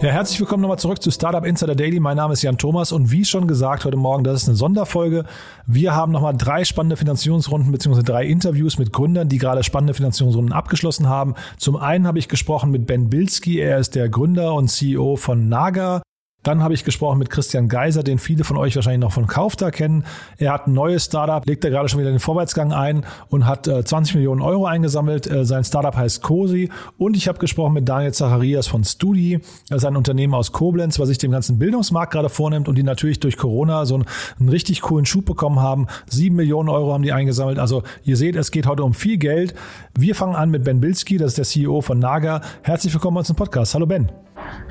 [0.00, 2.00] Ja, herzlich willkommen nochmal zurück zu Startup Insider Daily.
[2.00, 5.24] Mein Name ist Jan Thomas und wie schon gesagt heute Morgen, das ist eine Sonderfolge.
[5.66, 8.02] Wir haben nochmal drei spannende Finanzierungsrunden bzw.
[8.02, 11.34] drei Interviews mit Gründern, die gerade spannende Finanzierungsrunden abgeschlossen haben.
[11.58, 15.48] Zum einen habe ich gesprochen mit Ben Bilski, er ist der Gründer und CEO von
[15.48, 16.02] Naga.
[16.44, 19.70] Dann habe ich gesprochen mit Christian Geiser, den viele von euch wahrscheinlich noch von Kaufta
[19.70, 20.04] kennen.
[20.36, 23.66] Er hat ein neues Startup, legt er gerade schon wieder den Vorwärtsgang ein und hat
[23.66, 25.26] äh, 20 Millionen Euro eingesammelt.
[25.26, 26.68] Äh, sein Startup heißt Cosi.
[26.98, 29.40] Und ich habe gesprochen mit Daniel Zacharias von Studi.
[29.70, 32.82] Das ist ein Unternehmen aus Koblenz, was sich dem ganzen Bildungsmarkt gerade vornimmt und die
[32.82, 34.04] natürlich durch Corona so einen,
[34.38, 35.86] einen richtig coolen Schub bekommen haben.
[36.10, 37.58] Sieben Millionen Euro haben die eingesammelt.
[37.58, 39.54] Also ihr seht, es geht heute um viel Geld.
[39.98, 42.42] Wir fangen an mit Ben Bilski, das ist der CEO von Naga.
[42.62, 43.74] Herzlich willkommen bei uns im Podcast.
[43.74, 44.10] Hallo Ben.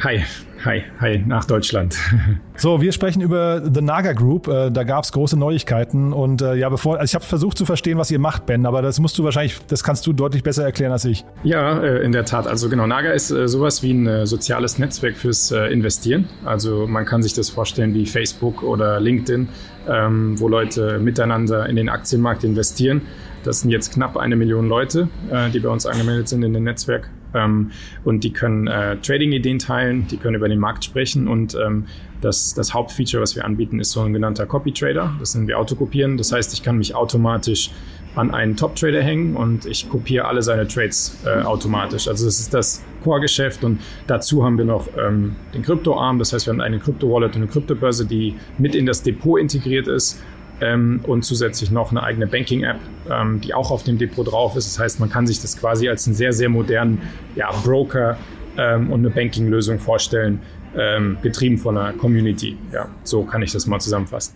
[0.04, 0.24] Hi,
[0.66, 1.98] hi, hi, nach Deutschland.
[2.56, 4.48] So, wir sprechen über The Naga Group.
[4.48, 7.66] Äh, da gab es große Neuigkeiten und äh, ja, bevor, also ich habe versucht zu
[7.66, 10.64] verstehen, was ihr macht, Ben, aber das musst du wahrscheinlich, das kannst du deutlich besser
[10.64, 11.26] erklären als ich.
[11.44, 12.46] Ja, äh, in der Tat.
[12.46, 16.30] Also genau, Naga ist sowas wie ein soziales Netzwerk fürs Investieren.
[16.46, 19.50] Also man kann sich das vorstellen wie Facebook oder LinkedIn,
[19.90, 23.02] ähm, wo Leute miteinander in den Aktienmarkt investieren.
[23.44, 25.10] Das sind jetzt knapp eine Million Leute,
[25.54, 27.10] die bei uns angemeldet sind in dem Netzwerk.
[27.34, 27.72] Ähm,
[28.04, 31.86] und die können äh, Trading-Ideen teilen, die können über den Markt sprechen und ähm,
[32.22, 35.14] das, das Hauptfeature, was wir anbieten, ist so ein genannter Copy-Trader.
[35.20, 36.18] Das nennen wir Autokopieren.
[36.18, 37.70] Das heißt, ich kann mich automatisch
[38.16, 42.08] an einen Top-Trader hängen und ich kopiere alle seine Trades äh, automatisch.
[42.08, 46.20] Also das ist das Core-Geschäft und dazu haben wir noch ähm, den Krypto-Arm.
[46.20, 49.88] Das heißt, wir haben eine Krypto-Wallet und eine Kryptobörse, die mit in das Depot integriert
[49.88, 50.22] ist
[50.62, 54.68] ähm, und zusätzlich noch eine eigene Banking-App, ähm, die auch auf dem Depot drauf ist.
[54.68, 57.02] Das heißt, man kann sich das quasi als einen sehr, sehr modernen
[57.36, 58.18] ja, Broker
[58.58, 60.42] ähm, und eine Banking-Lösung vorstellen,
[60.76, 62.58] ähm, getrieben von einer Community.
[62.72, 64.36] Ja, so kann ich das mal zusammenfassen.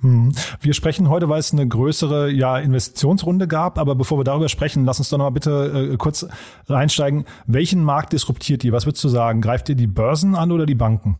[0.00, 0.32] Hm.
[0.60, 4.84] Wir sprechen heute, weil es eine größere ja, Investitionsrunde gab, aber bevor wir darüber sprechen,
[4.84, 6.26] lass uns doch noch mal bitte äh, kurz
[6.68, 7.24] reinsteigen.
[7.46, 8.72] Welchen Markt disruptiert ihr?
[8.72, 9.40] Was würdest du sagen?
[9.40, 11.16] Greift ihr die Börsen an oder die Banken?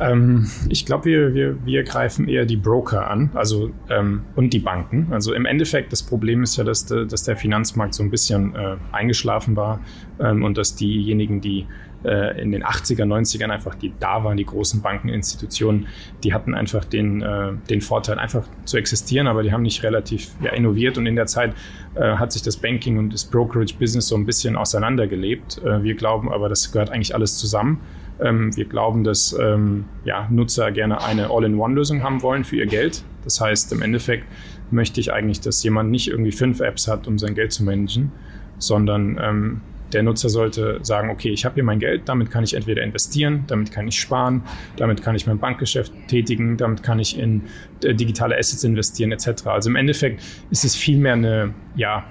[0.00, 4.58] Ähm, ich glaube, wir, wir, wir greifen eher die Broker an, also ähm, und die
[4.58, 5.12] Banken.
[5.12, 8.56] Also im Endeffekt, das Problem ist ja, dass, de, dass der Finanzmarkt so ein bisschen
[8.56, 9.78] äh, eingeschlafen war
[10.18, 11.68] ähm, und dass diejenigen, die
[12.04, 15.86] äh, in den 80er, 90ern einfach, die da waren, die großen Bankeninstitutionen,
[16.24, 20.32] die hatten einfach den, äh, den Vorteil, einfach zu existieren, aber die haben nicht relativ
[20.42, 21.54] ja, innoviert und in der Zeit
[21.94, 25.62] äh, hat sich das Banking und das Brokerage-Business so ein bisschen auseinandergelebt.
[25.64, 27.80] Äh, wir glauben aber, das gehört eigentlich alles zusammen.
[28.20, 33.04] Ähm, wir glauben, dass ähm, ja, Nutzer gerne eine All-in-One-Lösung haben wollen für ihr Geld.
[33.24, 34.24] Das heißt, im Endeffekt
[34.70, 38.12] möchte ich eigentlich, dass jemand nicht irgendwie fünf Apps hat, um sein Geld zu managen,
[38.58, 39.60] sondern ähm,
[39.92, 43.44] der Nutzer sollte sagen, okay, ich habe hier mein Geld, damit kann ich entweder investieren,
[43.46, 44.42] damit kann ich sparen,
[44.76, 47.42] damit kann ich mein Bankgeschäft tätigen, damit kann ich in
[47.82, 49.46] äh, digitale Assets investieren etc.
[49.46, 52.04] Also im Endeffekt ist es vielmehr eine, ja,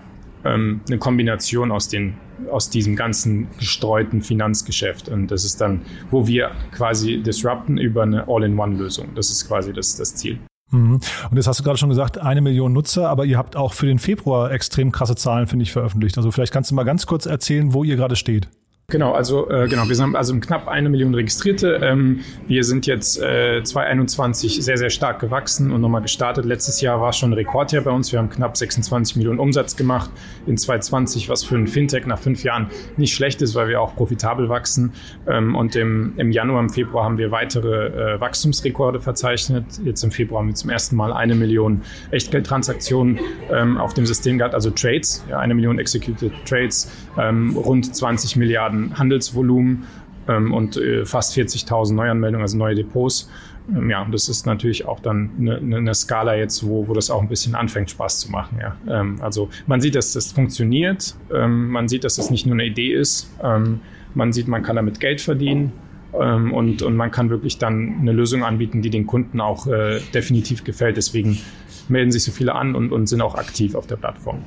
[0.45, 2.15] ähm, eine Kombination aus, den,
[2.51, 5.09] aus diesem ganzen gestreuten Finanzgeschäft.
[5.09, 5.81] Und das ist dann,
[6.11, 9.09] wo wir quasi disrupten über eine All-in-One-Lösung.
[9.15, 10.39] Das ist quasi das, das Ziel.
[10.71, 10.99] Mhm.
[11.29, 13.85] Und jetzt hast du gerade schon gesagt, eine Million Nutzer, aber ihr habt auch für
[13.85, 16.17] den Februar extrem krasse Zahlen, finde ich, veröffentlicht.
[16.17, 18.49] Also vielleicht kannst du mal ganz kurz erzählen, wo ihr gerade steht.
[18.89, 21.79] Genau, also äh, genau, wir haben also knapp eine Million Registrierte.
[21.81, 26.44] Ähm, wir sind jetzt äh, 2021 sehr, sehr stark gewachsen und nochmal gestartet.
[26.44, 28.11] Letztes Jahr war schon ein Rekordjahr bei uns.
[28.11, 30.11] Wir haben knapp 26 Millionen Umsatz gemacht
[30.45, 32.67] in 2020, was für ein Fintech nach fünf Jahren
[32.97, 34.91] nicht schlecht ist, weil wir auch profitabel wachsen.
[35.27, 39.66] Ähm, und im, im Januar, im Februar haben wir weitere äh, Wachstumsrekorde verzeichnet.
[39.85, 43.17] Jetzt im Februar haben wir zum ersten Mal eine Million Echtgeldtransaktionen
[43.49, 48.35] ähm, auf dem System gehabt, also Trades, ja, eine Million Executed Trades, ähm, rund 20
[48.35, 49.84] Milliarden Milliarden Handelsvolumen
[50.28, 53.29] ähm, und äh, fast 40.000 Neuanmeldungen, also neue Depots.
[53.69, 57.22] Ähm, ja, das ist natürlich auch dann eine, eine Skala jetzt, wo, wo das auch
[57.22, 58.59] ein bisschen anfängt, Spaß zu machen.
[58.61, 58.75] Ja.
[58.89, 61.16] Ähm, also man sieht, dass das funktioniert.
[61.34, 63.29] Ähm, man sieht, dass das nicht nur eine Idee ist.
[63.44, 63.81] Ähm,
[64.13, 65.72] man sieht, man kann damit Geld verdienen.
[66.19, 69.99] Ähm, und, und man kann wirklich dann eine Lösung anbieten, die den Kunden auch äh,
[70.14, 70.97] definitiv gefällt.
[70.97, 71.40] Deswegen
[71.90, 74.40] melden sich so viele an und, und sind auch aktiv auf der Plattform.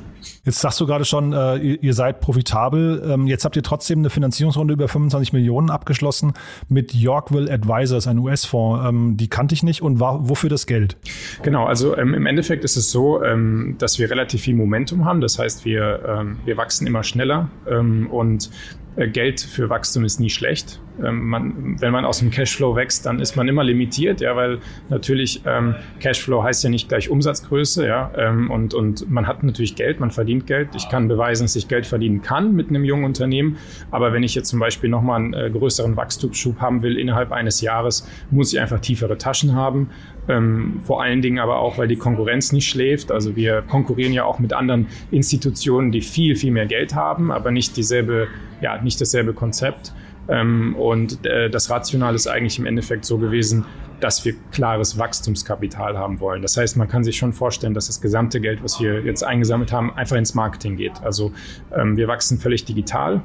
[0.44, 3.02] Jetzt sagst du gerade schon, äh, ihr, ihr, seid profitabel.
[3.08, 6.32] Ähm, jetzt habt ihr trotzdem eine Finanzierungsrunde über 25 Millionen abgeschlossen
[6.68, 8.88] mit Yorkville Advisors, ein US-Fonds.
[8.88, 10.96] Ähm, die kannte ich nicht und war, wofür das Geld?
[11.42, 15.20] Genau, also ähm, im Endeffekt ist es so, ähm, dass wir relativ viel Momentum haben.
[15.20, 18.50] Das heißt, wir, ähm, wir wachsen immer schneller ähm, und
[18.96, 20.80] Geld für Wachstum ist nie schlecht.
[21.04, 24.58] Ähm, man, wenn man aus dem Cashflow wächst, dann ist man immer limitiert, ja, weil
[24.88, 29.74] natürlich ähm, Cashflow heißt ja nicht gleich Umsatzgröße, ja, ähm, und, und man hat natürlich
[29.76, 30.70] Geld, man verdient Geld.
[30.74, 33.58] Ich kann beweisen, dass ich Geld verdienen kann mit einem jungen Unternehmen,
[33.90, 37.60] aber wenn ich jetzt zum Beispiel nochmal einen äh, größeren Wachstumsschub haben will innerhalb eines
[37.60, 39.90] Jahres, muss ich einfach tiefere Taschen haben.
[40.28, 43.12] Ähm, vor allen Dingen aber auch, weil die Konkurrenz nicht schläft.
[43.12, 47.50] Also wir konkurrieren ja auch mit anderen Institutionen, die viel, viel mehr Geld haben, aber
[47.50, 48.28] nicht dieselbe,
[48.60, 49.92] ja, nicht dasselbe Konzept.
[50.28, 53.64] Ähm, und äh, das Rational ist eigentlich im Endeffekt so gewesen,
[54.00, 56.42] dass wir klares Wachstumskapital haben wollen.
[56.42, 59.72] Das heißt, man kann sich schon vorstellen, dass das gesamte Geld, was wir jetzt eingesammelt
[59.72, 61.02] haben, einfach ins Marketing geht.
[61.02, 61.32] Also
[61.74, 63.22] ähm, wir wachsen völlig digital.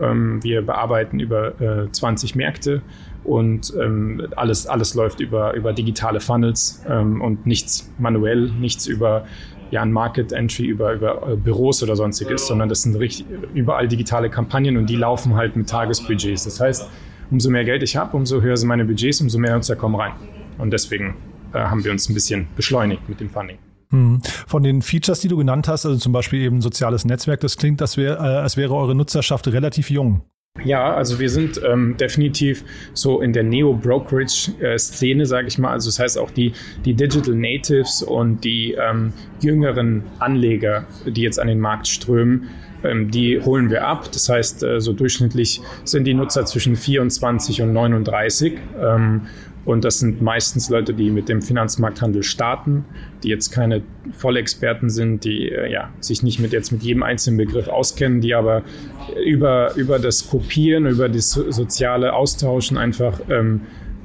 [0.00, 2.82] Ähm, wir bearbeiten über äh, 20 Märkte
[3.24, 9.24] und ähm, alles, alles läuft über, über digitale Funnels ähm, und nichts manuell, nichts über
[9.70, 13.88] ja, ein Market Entry über, über äh, Büros oder sonstiges, sondern das sind richtig, überall
[13.88, 16.44] digitale Kampagnen und die laufen halt mit Tagesbudgets.
[16.44, 16.88] Das heißt,
[17.30, 20.12] umso mehr Geld ich habe, umso höher sind meine Budgets, umso mehr Nutzer kommen rein.
[20.58, 21.14] Und deswegen
[21.54, 23.56] äh, haben wir uns ein bisschen beschleunigt mit dem Funding.
[23.90, 24.20] Hm.
[24.46, 27.80] Von den Features, die du genannt hast, also zum Beispiel eben soziales Netzwerk, das klingt,
[27.80, 30.22] als wäre, äh, als wäre eure Nutzerschaft relativ jung.
[30.64, 32.62] Ja, also wir sind ähm, definitiv
[32.92, 35.72] so in der Neo-Brokerage-Szene, sage ich mal.
[35.72, 36.52] Also das heißt auch die,
[36.84, 42.50] die Digital Natives und die ähm, jüngeren Anleger, die jetzt an den Markt strömen,
[42.84, 44.12] ähm, die holen wir ab.
[44.12, 48.58] Das heißt, äh, so durchschnittlich sind die Nutzer zwischen 24 und 39.
[49.64, 52.84] Und das sind meistens Leute, die mit dem Finanzmarkthandel starten,
[53.22, 53.82] die jetzt keine
[54.12, 58.34] Vollexperten sind, die äh, ja, sich nicht mit jetzt mit jedem einzelnen Begriff auskennen, die
[58.34, 58.62] aber
[59.24, 63.60] über, über das Kopieren, über das soziale Austauschen einfach ähm,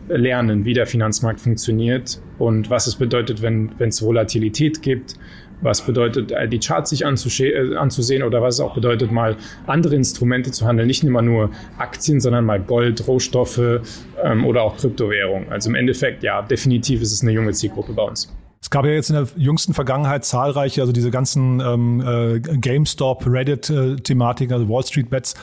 [0.10, 5.16] lernen, wie der Finanzmarkt funktioniert und was es bedeutet, wenn es Volatilität gibt,
[5.62, 9.96] was bedeutet, äh, die Charts sich äh, anzusehen oder was es auch bedeutet, mal andere
[9.96, 13.82] Instrumente zu handeln, nicht immer nur Aktien, sondern mal Gold, Rohstoffe
[14.24, 15.50] ähm, oder auch Kryptowährung.
[15.50, 18.34] Also im Endeffekt, ja, definitiv ist es eine junge Zielgruppe bei uns.
[18.68, 23.26] Es gab ja jetzt in der jüngsten Vergangenheit zahlreiche, also diese ganzen ähm, äh, GameStop,
[23.26, 25.36] Reddit-Thematiken, also Wall Street Bets.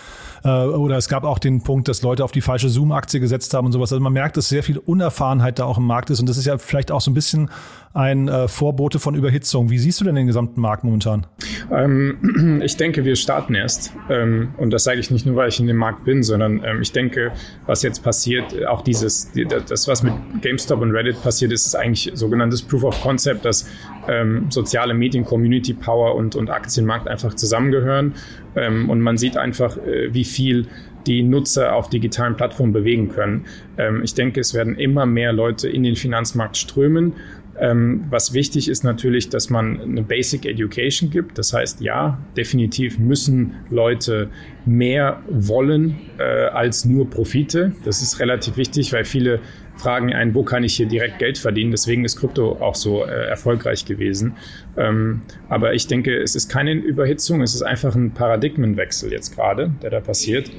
[0.45, 3.65] Äh, oder es gab auch den Punkt, dass Leute auf die falsche Zoom-Aktie gesetzt haben
[3.65, 3.93] und sowas.
[3.93, 6.21] Also man merkt, dass sehr viel Unerfahrenheit da auch im Markt ist.
[6.21, 7.51] Und das ist ja vielleicht auch so ein bisschen
[7.95, 9.71] ein äh, Vorbote von Überhitzung.
[9.71, 11.27] Wie siehst du denn den gesamten Markt momentan?
[11.71, 13.93] Ähm, ich denke, wir starten erst.
[14.11, 16.83] Ähm, und das sage ich nicht nur, weil ich in dem Markt bin, sondern ähm,
[16.83, 17.33] ich denke,
[17.67, 19.31] was jetzt passiert, auch dieses,
[19.69, 20.13] das, was mit
[20.43, 23.14] GameStop und Reddit passiert ist, ist eigentlich sogenanntes Proof of Concept,
[23.45, 23.69] dass
[24.09, 28.15] ähm, soziale Medien, Community Power und, und Aktienmarkt einfach zusammengehören.
[28.57, 30.67] Ähm, und man sieht einfach, äh, wie viel
[31.07, 33.45] die Nutzer auf digitalen Plattformen bewegen können.
[33.77, 37.15] Ähm, ich denke, es werden immer mehr Leute in den Finanzmarkt strömen
[37.59, 41.39] ähm, was wichtig ist natürlich, dass man eine Basic Education gibt.
[41.39, 44.29] Das heißt, ja, definitiv müssen Leute
[44.67, 47.73] mehr wollen äh, als nur Profite.
[47.85, 49.41] Das ist relativ wichtig, weil viele
[49.77, 51.71] fragen ein, wo kann ich hier direkt Geld verdienen.
[51.71, 54.37] Deswegen ist Krypto auch so äh, erfolgreich gewesen.
[54.77, 59.73] Ähm, aber ich denke, es ist keine Überhitzung, es ist einfach ein Paradigmenwechsel jetzt gerade,
[59.83, 60.51] der da passiert,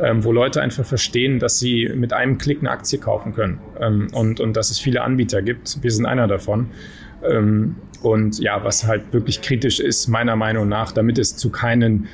[0.00, 4.08] ähm, wo Leute einfach verstehen, dass sie mit einem Klick eine Aktie kaufen können ähm,
[4.12, 5.82] und, und dass es viele Anbieter gibt.
[5.82, 6.70] Wir sind einer davon.
[7.28, 12.06] Ähm, und ja, was halt wirklich kritisch ist, meiner Meinung nach, damit es zu keinen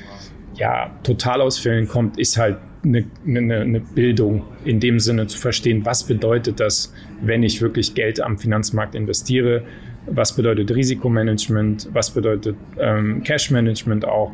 [0.60, 6.04] ja, Totalausfällen kommt, ist halt eine, eine, eine, Bildung in dem Sinne zu verstehen, was
[6.04, 6.92] bedeutet das,
[7.22, 9.64] wenn ich wirklich Geld am Finanzmarkt investiere,
[10.06, 14.32] was bedeutet Risikomanagement, was bedeutet ähm, Cashmanagement auch.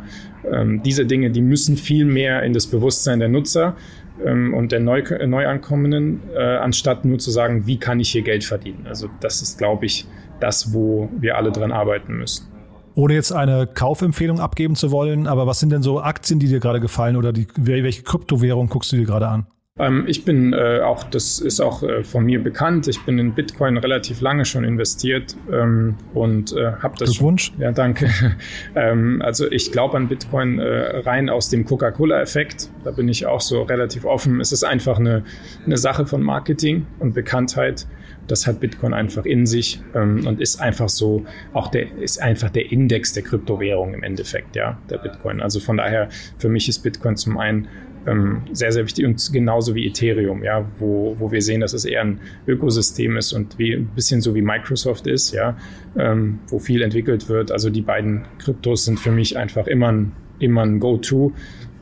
[0.50, 3.76] Ähm, diese Dinge, die müssen viel mehr in das Bewusstsein der Nutzer
[4.24, 8.44] ähm, und der Neu Neuankommenden, äh, anstatt nur zu sagen, wie kann ich hier Geld
[8.44, 8.86] verdienen.
[8.88, 10.06] Also das ist, glaube ich,
[10.40, 12.55] das, wo wir alle dran arbeiten müssen
[12.96, 16.60] ohne jetzt eine Kaufempfehlung abgeben zu wollen, aber was sind denn so Aktien, die dir
[16.60, 19.46] gerade gefallen oder die, welche Kryptowährung guckst du dir gerade an?
[19.78, 23.34] Ähm, ich bin äh, auch, das ist auch äh, von mir bekannt, ich bin in
[23.34, 27.10] Bitcoin relativ lange schon investiert ähm, und äh, habe das.
[27.10, 27.52] Glückwunsch.
[27.52, 28.10] Schon, ja, danke.
[28.74, 32.70] ähm, also ich glaube an Bitcoin äh, rein aus dem Coca-Cola-Effekt.
[32.84, 34.40] Da bin ich auch so relativ offen.
[34.40, 35.24] Es ist einfach eine,
[35.66, 37.86] eine Sache von Marketing und Bekanntheit.
[38.26, 42.50] Das hat Bitcoin einfach in sich ähm, und ist einfach so, auch der ist einfach
[42.50, 45.40] der Index der Kryptowährung im Endeffekt, ja, der Bitcoin.
[45.40, 47.68] Also von daher, für mich ist Bitcoin zum einen
[48.06, 51.84] ähm, sehr, sehr wichtig und genauso wie Ethereum, ja, wo, wo wir sehen, dass es
[51.84, 55.56] eher ein Ökosystem ist und wie ein bisschen so wie Microsoft ist, ja,
[55.98, 57.50] ähm, wo viel entwickelt wird.
[57.50, 61.32] Also die beiden Kryptos sind für mich einfach immer ein, immer ein Go-To.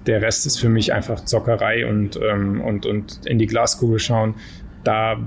[0.06, 4.34] Der Rest ist für mich einfach Zockerei und, ähm, und, und in die Glaskugel schauen
[4.84, 5.18] da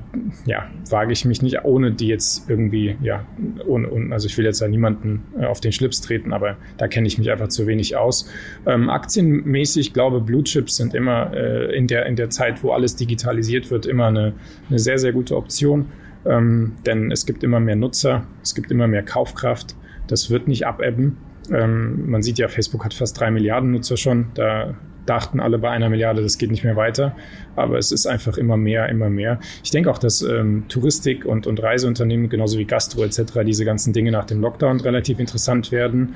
[0.45, 3.25] ja, wage ich mich nicht, ohne die jetzt irgendwie, ja,
[3.65, 6.87] ohne, ohne, also ich will jetzt ja niemanden äh, auf den Schlips treten, aber da
[6.87, 8.29] kenne ich mich einfach zu wenig aus.
[8.65, 12.95] Ähm, aktienmäßig, glaube Blue Chips sind immer äh, in, der, in der Zeit, wo alles
[12.95, 14.33] digitalisiert wird, immer eine,
[14.69, 15.87] eine sehr, sehr gute Option.
[16.25, 19.75] Ähm, denn es gibt immer mehr Nutzer, es gibt immer mehr Kaufkraft.
[20.07, 21.17] Das wird nicht abebben.
[21.51, 24.27] Ähm, man sieht ja, Facebook hat fast drei Milliarden Nutzer schon.
[24.33, 24.75] Da
[25.07, 27.15] dachten alle bei einer Milliarde, das geht nicht mehr weiter.
[27.55, 29.39] Aber es ist einfach immer mehr, immer mehr.
[29.63, 33.93] Ich denke auch, dass ähm, Touristik und, und Reiseunternehmen, genauso wie Gastro etc., diese ganzen
[33.93, 36.15] Dinge nach dem Lockdown relativ interessant werden.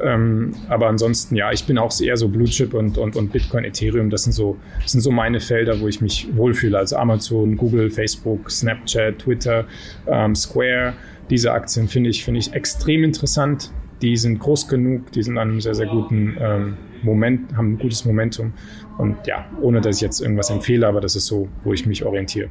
[0.00, 3.64] Ähm, aber ansonsten, ja, ich bin auch eher so Blue Chip und, und, und Bitcoin,
[3.64, 4.10] Ethereum.
[4.10, 6.76] Das sind, so, das sind so meine Felder, wo ich mich wohlfühle.
[6.76, 9.64] Also Amazon, Google, Facebook, Snapchat, Twitter,
[10.06, 10.94] ähm, Square.
[11.30, 13.70] Diese Aktien finde ich, finde ich extrem interessant.
[14.02, 17.78] Die sind groß genug, die sind an einem sehr, sehr guten ähm, Moment, haben ein
[17.78, 18.52] gutes Momentum.
[18.98, 22.04] Und ja, ohne dass ich jetzt irgendwas empfehle, aber das ist so, wo ich mich
[22.04, 22.50] orientiere.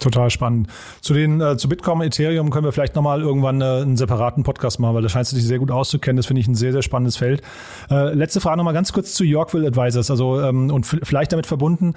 [0.00, 0.68] Total spannend.
[1.02, 4.80] Zu den äh, zu Bitcoin, Ethereum können wir vielleicht nochmal irgendwann äh, einen separaten Podcast
[4.80, 6.16] machen, weil da scheint du dich sehr gut auszukennen.
[6.16, 7.42] Das finde ich ein sehr, sehr spannendes Feld.
[7.90, 10.10] Äh, letzte Frage nochmal ganz kurz zu Yorkville Advisors.
[10.10, 11.92] Also ähm, und vielleicht damit verbunden,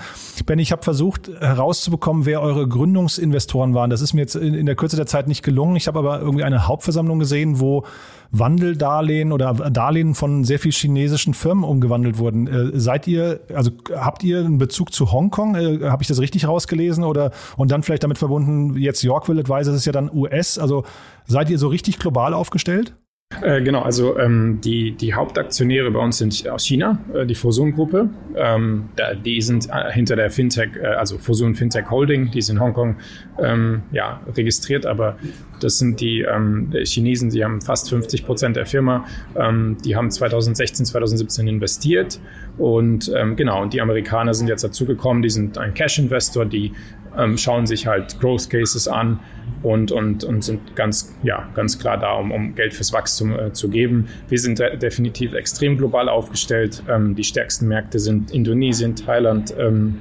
[0.45, 3.89] Ben, ich habe versucht herauszubekommen, wer eure Gründungsinvestoren waren.
[3.89, 5.77] Das ist mir jetzt in, in der Kürze der Zeit nicht gelungen.
[5.77, 7.85] Ich habe aber irgendwie eine Hauptversammlung gesehen, wo
[8.33, 12.47] Wandeldarlehen oder Darlehen von sehr viel chinesischen Firmen umgewandelt wurden.
[12.47, 15.55] Äh, seid ihr, also habt ihr einen Bezug zu Hongkong?
[15.55, 17.03] Äh, Habe ich das richtig rausgelesen?
[17.03, 20.57] Oder und dann vielleicht damit verbunden, jetzt Yorkville Advisors ist ja dann US.
[20.57, 20.83] Also
[21.25, 22.95] seid ihr so richtig global aufgestellt?
[23.41, 28.09] Äh, genau, also ähm, die, die Hauptaktionäre bei uns sind aus China, äh, die Fosun-Gruppe.
[28.35, 28.89] Ähm,
[29.25, 32.97] die sind äh, hinter der Fintech, äh, also Fosun Fintech Holding, die ist in Hongkong
[33.39, 35.17] ähm, ja, registriert, aber
[35.63, 39.05] das sind die ähm, Chinesen, die haben fast 50 Prozent der Firma.
[39.35, 42.19] Ähm, die haben 2016, 2017 investiert
[42.57, 46.71] und ähm, genau, und die Amerikaner sind jetzt dazugekommen, die sind ein Cash-Investor, die
[47.17, 49.19] ähm, schauen sich halt Growth Cases an
[49.61, 53.53] und, und, und sind ganz, ja, ganz klar da, um, um Geld fürs Wachstum äh,
[53.53, 54.07] zu geben.
[54.29, 56.83] Wir sind de definitiv extrem global aufgestellt.
[56.89, 59.99] Ähm, die stärksten Märkte sind Indonesien, Thailand, ähm,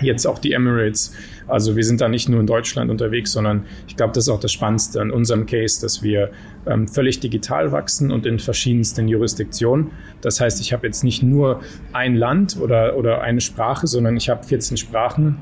[0.00, 1.14] jetzt auch die Emirates.
[1.52, 4.40] Also wir sind da nicht nur in Deutschland unterwegs, sondern ich glaube, das ist auch
[4.40, 6.30] das Spannendste an unserem Case, dass wir
[6.66, 9.90] ähm, völlig digital wachsen und in verschiedensten Jurisdiktionen.
[10.22, 11.60] Das heißt, ich habe jetzt nicht nur
[11.92, 15.36] ein Land oder, oder eine Sprache, sondern ich habe 14 Sprachen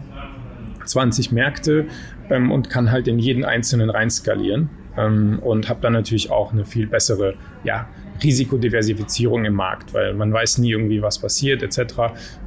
[0.84, 1.86] 20 Märkte
[2.28, 6.52] ähm, und kann halt in jeden einzelnen rein skalieren ähm, und habe dann natürlich auch
[6.52, 7.88] eine viel bessere ja,
[8.22, 11.94] Risikodiversifizierung im Markt, weil man weiß nie irgendwie, was passiert etc.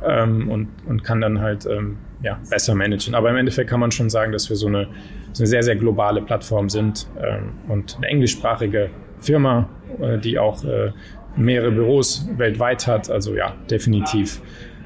[0.06, 3.16] Ähm, und, und kann dann halt ähm, ja, besser managen.
[3.16, 4.88] Aber im Endeffekt kann man schon sagen, dass wir so eine,
[5.34, 8.90] so eine sehr, sehr globale Plattform sind ähm, und eine englischsprachige
[9.20, 9.70] Firma,
[10.02, 10.92] äh, die auch äh,
[11.36, 13.10] mehrere Büros weltweit hat.
[13.10, 14.42] Also ja, definitiv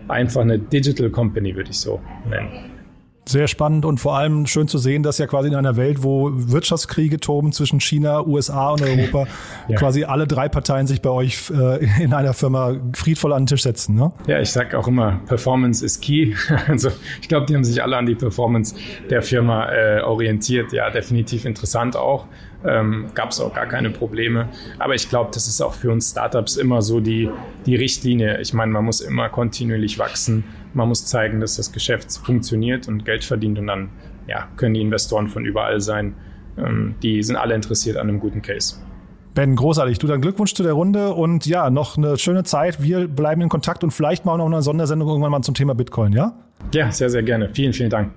[0.07, 2.71] einfach eine Digital Company, würde ich so nennen.
[3.27, 6.29] Sehr spannend und vor allem schön zu sehen, dass ja quasi in einer Welt, wo
[6.33, 9.27] Wirtschaftskriege toben zwischen China, USA und Europa,
[9.67, 9.77] ja.
[9.77, 13.63] quasi alle drei Parteien sich bei euch äh, in einer Firma friedvoll an den Tisch
[13.63, 13.95] setzen.
[13.95, 14.11] Ne?
[14.27, 16.33] Ja, ich sage auch immer, Performance ist key.
[16.67, 16.89] Also
[17.21, 18.75] ich glaube, die haben sich alle an die Performance
[19.09, 20.73] der Firma äh, orientiert.
[20.73, 22.27] Ja, definitiv interessant auch.
[22.65, 24.49] Ähm, Gab es auch gar keine Probleme.
[24.79, 27.29] Aber ich glaube, das ist auch für uns Startups immer so die,
[27.65, 28.41] die Richtlinie.
[28.41, 30.43] Ich meine, man muss immer kontinuierlich wachsen
[30.77, 33.89] man muss zeigen, dass das Geschäft funktioniert und Geld verdient und dann
[34.27, 36.15] ja, können die Investoren von überall sein.
[36.57, 38.75] Ähm, die sind alle interessiert an einem guten Case.
[39.37, 39.99] Ben, großartig.
[39.99, 42.81] Du dann Glückwunsch zu der Runde und ja, noch eine schöne Zeit.
[42.81, 46.11] Wir bleiben in Kontakt und vielleicht mal noch eine Sondersendung irgendwann mal zum Thema Bitcoin,
[46.11, 46.33] ja?
[46.73, 47.47] Ja, sehr, sehr gerne.
[47.53, 48.13] Vielen, vielen Dank.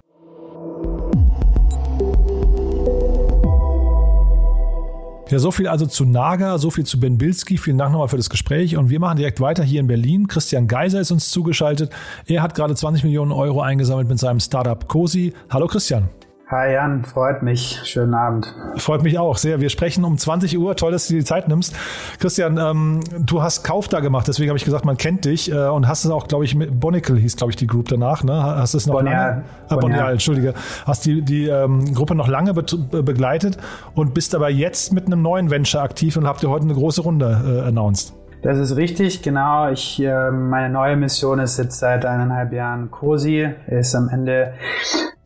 [5.28, 7.58] Ja, so viel also zu Naga, so viel zu Ben Bilski.
[7.58, 8.78] Vielen Dank nochmal für das Gespräch.
[8.78, 10.26] Und wir machen direkt weiter hier in Berlin.
[10.26, 11.90] Christian Geiser ist uns zugeschaltet.
[12.24, 15.34] Er hat gerade 20 Millionen Euro eingesammelt mit seinem Startup Cosi.
[15.50, 16.08] Hallo Christian.
[16.50, 17.80] Hi Jan, freut mich.
[17.84, 18.52] Schönen Abend.
[18.74, 19.60] Freut mich auch sehr.
[19.60, 20.74] Wir sprechen um 20 Uhr.
[20.74, 21.76] Toll, dass du dir die Zeit nimmst.
[22.18, 25.68] Christian, ähm, du hast Kauf da gemacht, deswegen habe ich gesagt, man kennt dich äh,
[25.68, 28.24] und hast es auch, glaube ich, mit Bonical hieß, glaube ich, die Group danach.
[28.24, 28.32] Ne?
[28.32, 29.44] Hast es noch Bonnier, lange?
[29.68, 30.54] Äh, Bonnier, Entschuldige.
[30.86, 32.64] Hast die, die ähm, Gruppe noch lange be
[33.02, 33.56] begleitet
[33.94, 37.02] und bist aber jetzt mit einem neuen Venture aktiv und habt ihr heute eine große
[37.02, 38.12] Runde äh, announced.
[38.42, 39.68] Das ist richtig, genau.
[39.68, 43.54] Ich, äh, meine neue Mission ist jetzt seit eineinhalb Jahren COSI.
[43.66, 44.54] Ist am Ende,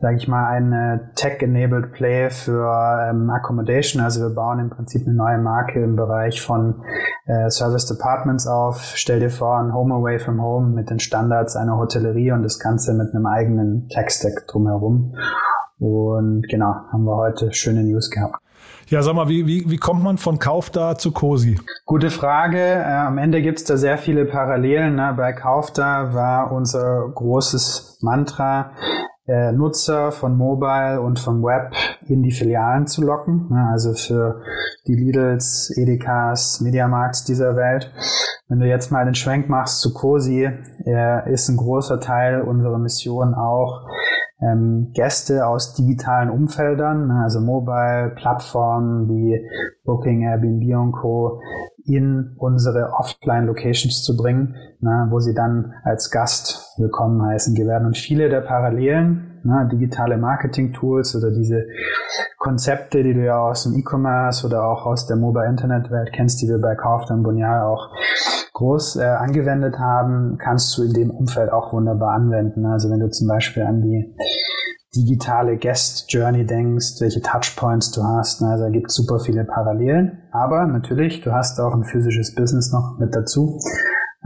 [0.01, 2.67] sage ich mal, ein Tech-enabled Play für
[3.09, 4.03] ähm, Accommodation.
[4.03, 6.83] Also wir bauen im Prinzip eine neue Marke im Bereich von
[7.25, 8.81] äh, Service Departments auf.
[8.95, 12.59] Stell dir vor, ein Home Away from Home mit den Standards einer Hotellerie und das
[12.59, 15.15] Ganze mit einem eigenen Tech-Stack drumherum.
[15.79, 18.44] Und genau, haben wir heute schöne News gehabt.
[18.87, 21.59] Ja, sag mal, wie, wie, wie kommt man von Kauf da zu Cosi?
[21.85, 22.59] Gute Frage.
[22.59, 24.95] Äh, am Ende gibt's da sehr viele Parallelen.
[24.95, 25.11] Ne?
[25.17, 28.73] Bei Kauf da war unser großes Mantra,
[29.27, 31.73] äh, Nutzer von Mobile und vom Web
[32.07, 33.47] in die Filialen zu locken.
[33.49, 33.69] Ne?
[33.71, 34.41] Also für
[34.87, 37.91] die Lidls, Edekas, Mediamarkts dieser Welt.
[38.47, 40.49] Wenn du jetzt mal den Schwenk machst zu Cosi,
[40.85, 43.87] äh, ist ein großer Teil unserer Mission auch,
[44.41, 49.41] ähm, Gäste aus digitalen Umfeldern, ne, also Mobile, Plattformen wie
[49.85, 51.39] Booking, Airbnb und Co.,
[51.85, 57.85] in unsere Offline-Locations zu bringen, na, wo sie dann als Gast willkommen heißen werden.
[57.85, 61.65] Und viele der Parallelen, na, digitale Marketing-Tools oder diese
[62.37, 66.59] Konzepte, die du ja aus dem E-Commerce oder auch aus der Mobile-Internet-Welt kennst, die wir
[66.59, 67.89] bei Kaufland Bonial auch
[68.53, 72.65] groß äh, angewendet haben, kannst du in dem Umfeld auch wunderbar anwenden.
[72.65, 74.15] Also wenn du zum Beispiel an die
[74.95, 78.41] digitale Guest Journey denkst, welche Touchpoints du hast.
[78.41, 80.19] Also da gibt es super viele Parallelen.
[80.31, 83.59] Aber natürlich, du hast auch ein physisches Business noch mit dazu.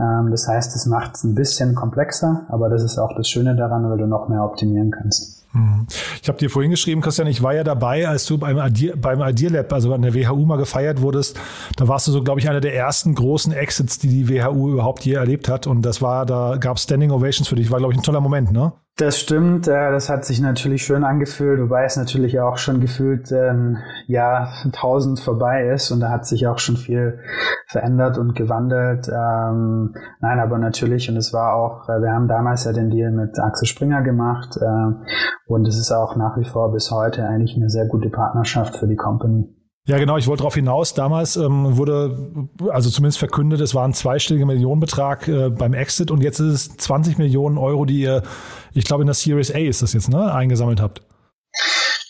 [0.00, 3.54] Ähm, das heißt, es macht es ein bisschen komplexer, aber das ist auch das Schöne
[3.56, 5.40] daran, weil du noch mehr optimieren kannst.
[5.52, 5.86] Mhm.
[6.22, 9.18] Ich habe dir vorhin geschrieben, Christian, ich war ja dabei, als du beim Idea, beim
[9.18, 11.38] Lab, also an der WHU mal gefeiert wurdest.
[11.76, 15.04] Da warst du so, glaube ich, einer der ersten großen Exits, die die WHU überhaupt
[15.04, 15.66] je erlebt hat.
[15.66, 17.70] Und das war, da gab Standing Ovations für dich.
[17.70, 18.72] War, glaube ich, ein toller Moment, ne?
[18.96, 23.32] Das stimmt, äh, das hat sich natürlich schön angefühlt, wobei es natürlich auch schon gefühlt
[23.32, 27.18] ein Jahr tausend vorbei ist und da hat sich auch schon viel
[27.66, 29.08] verändert und gewandelt.
[29.08, 33.10] Ähm, nein, aber natürlich und es war auch, äh, wir haben damals ja den Deal
[33.10, 35.06] mit Axel Springer gemacht äh,
[35.46, 38.86] und es ist auch nach wie vor bis heute eigentlich eine sehr gute Partnerschaft für
[38.86, 39.48] die Company.
[39.90, 40.94] Ja, genau, ich wollte darauf hinaus.
[40.94, 42.16] Damals ähm, wurde,
[42.68, 46.76] also zumindest verkündet, es war ein zweistelliger Millionenbetrag äh, beim Exit und jetzt ist es
[46.76, 48.22] 20 Millionen Euro, die ihr,
[48.72, 51.02] ich glaube in der Series A ist das jetzt, ne, eingesammelt habt.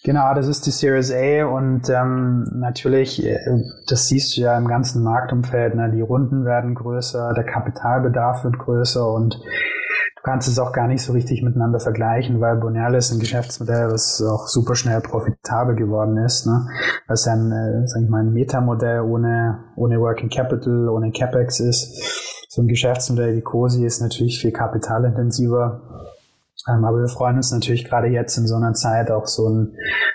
[0.05, 3.39] Genau, das ist die Series A und ähm, natürlich, äh,
[3.89, 8.59] das siehst du ja im ganzen Marktumfeld, ne, die Runden werden größer, der Kapitalbedarf wird
[8.59, 9.41] größer und
[10.21, 13.91] du kannst es auch gar nicht so richtig miteinander vergleichen, weil Bonell ist ein Geschäftsmodell,
[13.91, 16.47] was auch super schnell profitabel geworden ist.
[16.47, 16.69] Ne?
[17.09, 22.47] Was ein, äh, sag ich mal, ein Metamodell ohne, ohne Working Capital, ohne CapEx ist.
[22.50, 25.81] So ein Geschäftsmodell wie COSI ist natürlich viel kapitalintensiver.
[26.69, 29.75] Ähm, aber wir freuen uns natürlich gerade jetzt in so einer Zeit auch so, ein,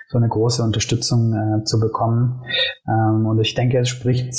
[0.09, 2.43] so eine große Unterstützung äh, zu bekommen.
[2.87, 4.35] Ähm, und ich denke, es spricht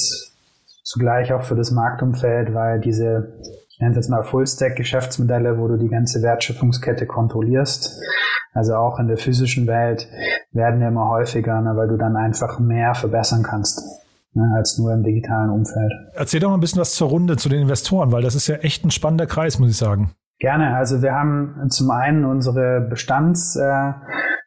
[0.84, 3.40] zugleich auch für das Marktumfeld, weil diese
[3.76, 8.00] ich nenne es jetzt mal Full-Stack-Geschäftsmodelle, wo du die ganze Wertschöpfungskette kontrollierst.
[8.54, 10.08] Also auch in der physischen Welt
[10.52, 13.82] werden ja immer häufiger, ne, weil du dann einfach mehr verbessern kannst
[14.32, 15.92] ne, als nur im digitalen Umfeld.
[16.14, 18.54] Erzähl doch mal ein bisschen was zur Runde, zu den Investoren, weil das ist ja
[18.56, 20.12] echt ein spannender Kreis, muss ich sagen.
[20.38, 20.74] Gerne.
[20.74, 23.92] Also wir haben zum einen unsere Bestands- äh,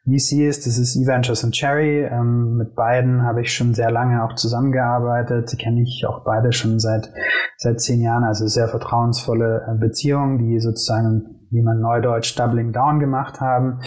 [0.06, 2.04] VCs, das ist eVentures und Cherry.
[2.04, 5.52] Ähm, mit beiden habe ich schon sehr lange auch zusammengearbeitet.
[5.52, 7.12] Die kenne ich auch beide schon seit,
[7.58, 8.24] seit zehn Jahren.
[8.24, 13.80] Also sehr vertrauensvolle äh, Beziehungen, die sozusagen, wie man neudeutsch Doubling Down gemacht haben.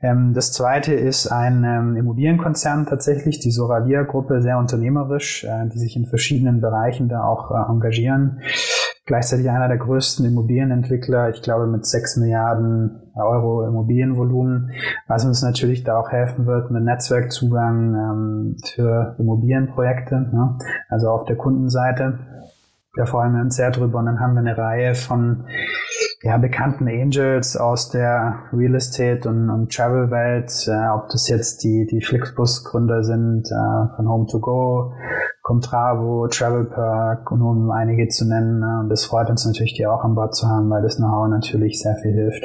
[0.00, 5.96] Ähm, das zweite ist ein ähm, Immobilienkonzern tatsächlich, die Soravia-Gruppe, sehr unternehmerisch, äh, die sich
[5.96, 8.40] in verschiedenen Bereichen da auch äh, engagieren
[9.06, 14.72] gleichzeitig einer der größten Immobilienentwickler, ich glaube mit 6 Milliarden Euro Immobilienvolumen,
[15.06, 20.58] was uns natürlich da auch helfen wird mit Netzwerkzugang ähm, für Immobilienprojekte, ne?
[20.88, 22.18] also auf der Kundenseite.
[22.96, 25.44] Da freuen wir uns sehr drüber und dann haben wir eine Reihe von
[26.22, 31.64] ja, bekannten Angels aus der Real Estate und, und Travel Welt, äh, ob das jetzt
[31.64, 34.92] die, die Flixbus Gründer sind, äh, von Home to Go,
[35.42, 38.62] Comtravo, Travel Perk, um einige zu nennen.
[38.62, 41.28] Äh, und das freut uns natürlich, die auch an Bord zu haben, weil das Know-how
[41.28, 42.44] natürlich sehr viel hilft.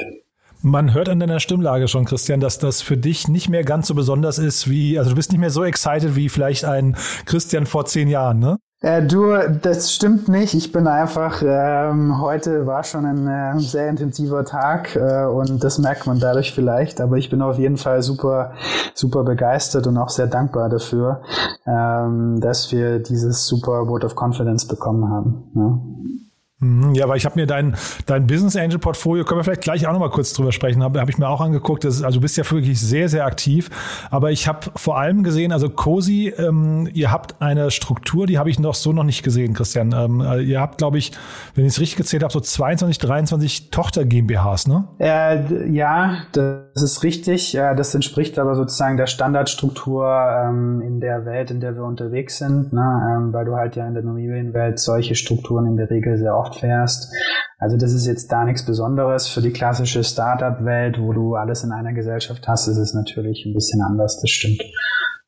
[0.62, 3.94] Man hört an deiner Stimmlage schon, Christian, dass das für dich nicht mehr ganz so
[3.94, 7.86] besonders ist wie, also du bist nicht mehr so excited wie vielleicht ein Christian vor
[7.86, 8.58] zehn Jahren, ne?
[8.82, 10.54] Äh, du, das stimmt nicht.
[10.54, 15.78] Ich bin einfach, ähm, heute war schon ein äh, sehr intensiver Tag äh, und das
[15.78, 18.52] merkt man dadurch vielleicht, aber ich bin auf jeden Fall super,
[18.94, 21.20] super begeistert und auch sehr dankbar dafür,
[21.66, 25.50] ähm, dass wir dieses super Vote of Confidence bekommen haben.
[25.54, 26.19] Ja.
[26.60, 29.86] Mhm, ja, weil ich habe mir dein, dein Business Angel Portfolio, können wir vielleicht gleich
[29.86, 31.84] auch nochmal kurz drüber sprechen, habe hab ich mir auch angeguckt.
[31.84, 33.70] Das ist, also du bist ja wirklich sehr, sehr aktiv.
[34.10, 38.50] Aber ich habe vor allem gesehen, also Cosi, ähm, ihr habt eine Struktur, die habe
[38.50, 39.94] ich noch so noch nicht gesehen, Christian.
[39.96, 41.12] Ähm, also ihr habt, glaube ich,
[41.54, 44.84] wenn ich es richtig gezählt habe, so 22, 23 Tochter GmbHs, ne?
[44.98, 47.52] Äh, ja, das ist richtig.
[47.52, 52.74] Das entspricht aber sozusagen der Standardstruktur ähm, in der Welt, in der wir unterwegs sind,
[52.74, 53.16] ne?
[53.16, 56.49] Ähm, weil du halt ja in der Immobilienwelt solche Strukturen in der Regel sehr oft
[56.54, 57.12] fährst.
[57.58, 59.28] Also das ist jetzt da nichts Besonderes.
[59.28, 63.52] Für die klassische Startup-Welt, wo du alles in einer Gesellschaft hast, ist es natürlich ein
[63.52, 64.62] bisschen anders, das stimmt.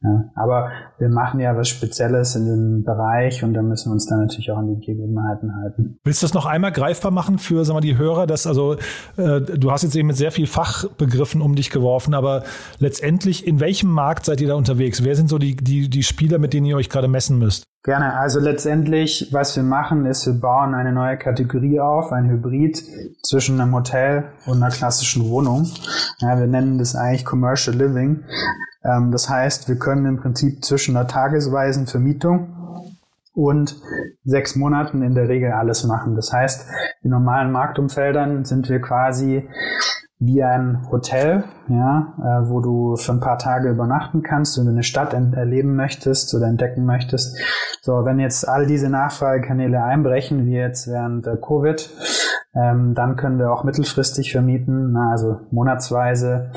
[0.04, 4.06] Ja, aber wir machen ja was Spezielles in dem Bereich und da müssen wir uns
[4.06, 5.98] dann natürlich auch an die Gegebenheiten halten.
[6.02, 8.26] Willst du das noch einmal greifbar machen für sagen wir, die Hörer?
[8.26, 8.74] Dass, also,
[9.16, 12.42] äh, du hast jetzt eben mit sehr viel Fachbegriffen um dich geworfen, aber
[12.80, 15.04] letztendlich, in welchem Markt seid ihr da unterwegs?
[15.04, 17.64] Wer sind so die, die, die Spieler, mit denen ihr euch gerade messen müsst?
[17.84, 18.14] Gerne.
[18.14, 22.80] Also letztendlich, was wir machen, ist, wir bauen eine neue Kategorie auf, ein Hybrid
[23.24, 25.68] zwischen einem Hotel und einer klassischen Wohnung.
[26.18, 28.22] Ja, wir nennen das eigentlich Commercial Living.
[28.84, 32.54] Ähm, das heißt, wir können im Prinzip zwischen einer tagesweisen Vermietung
[33.34, 33.76] und
[34.24, 36.14] sechs Monaten in der Regel alles machen.
[36.14, 36.68] Das heißt,
[37.02, 39.48] in normalen Marktumfeldern sind wir quasi
[40.24, 44.70] wie ein Hotel, ja, äh, wo du für ein paar Tage übernachten kannst, wenn du
[44.70, 47.36] eine Stadt erleben möchtest oder entdecken möchtest.
[47.80, 51.90] So, wenn jetzt all diese Nachfragekanäle einbrechen, wie jetzt während der Covid,
[52.54, 56.52] ähm, dann können wir auch mittelfristig vermieten, na, also monatsweise,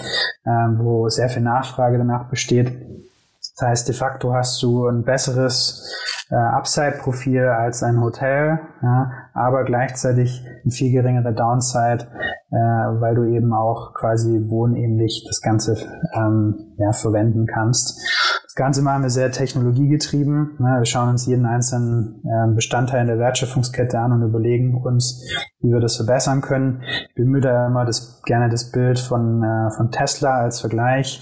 [0.45, 2.71] ähm, wo sehr viel Nachfrage danach besteht.
[3.57, 5.89] Das heißt, de facto hast du ein besseres
[6.29, 12.07] äh, Upside-Profil als ein Hotel, ja, aber gleichzeitig ein viel geringere Downside,
[12.51, 15.77] äh, weil du eben auch quasi wohnähnlich das Ganze
[16.13, 17.97] ähm, ja, verwenden kannst.
[18.43, 20.55] Das Ganze machen wir sehr technologiegetrieben.
[20.59, 20.77] Ne?
[20.79, 25.71] Wir schauen uns jeden einzelnen äh, Bestandteil in der Wertschöpfungskette an und überlegen uns, wie
[25.71, 26.81] wir das verbessern können.
[27.09, 31.21] Ich bemühe da immer das, gerne das Bild von, äh, von Tesla als Vergleich.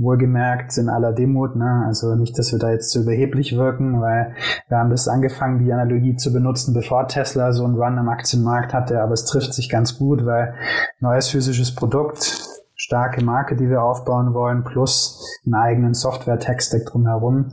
[0.00, 1.84] Wohlgemerkt in aller Demut, ne?
[1.86, 4.34] also nicht, dass wir da jetzt zu überheblich wirken, weil
[4.68, 8.72] wir haben das angefangen, die Analogie zu benutzen, bevor Tesla so einen Run am Aktienmarkt
[8.72, 10.54] hatte, aber es trifft sich ganz gut, weil
[11.00, 17.52] neues physisches Produkt, starke Marke, die wir aufbauen wollen, plus einen eigenen Software-Tech-Stack drumherum.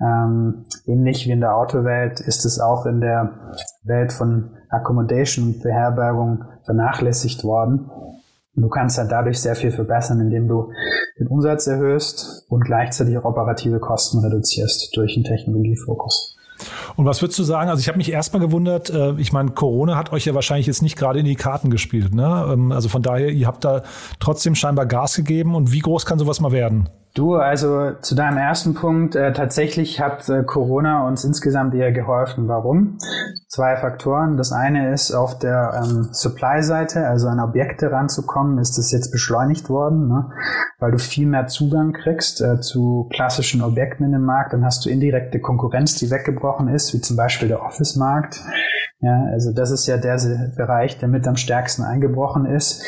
[0.00, 3.54] Ähm, ähnlich wie in der Autowelt ist es auch in der
[3.84, 7.88] Welt von Accommodation und Beherbergung vernachlässigt worden.
[8.56, 10.70] Du kannst halt dadurch sehr viel verbessern, indem du
[11.18, 16.36] den Umsatz erhöhst und gleichzeitig auch operative Kosten reduzierst durch einen Technologiefokus.
[16.96, 17.68] Und was würdest du sagen?
[17.68, 20.82] Also ich habe mich erstmal gewundert, äh, ich meine, Corona hat euch ja wahrscheinlich jetzt
[20.82, 22.14] nicht gerade in die Karten gespielt.
[22.14, 22.46] Ne?
[22.52, 23.82] Ähm, also von daher, ihr habt da
[24.20, 25.54] trotzdem scheinbar Gas gegeben.
[25.56, 26.88] Und wie groß kann sowas mal werden?
[27.14, 32.48] Du, also zu deinem ersten Punkt, äh, tatsächlich hat äh, Corona uns insgesamt eher geholfen.
[32.48, 32.98] Warum?
[33.46, 34.36] Zwei Faktoren.
[34.36, 39.68] Das eine ist auf der ähm, Supply-Seite, also an Objekte ranzukommen, ist das jetzt beschleunigt
[39.68, 40.32] worden, ne?
[40.80, 44.52] weil du viel mehr Zugang kriegst äh, zu klassischen Objekten in dem Markt.
[44.52, 48.40] Dann hast du indirekte Konkurrenz, die weggebrochen ist, wie zum Beispiel der Office-Markt.
[49.04, 50.18] Ja, also das ist ja der
[50.56, 52.82] Bereich, der mit am stärksten eingebrochen ist.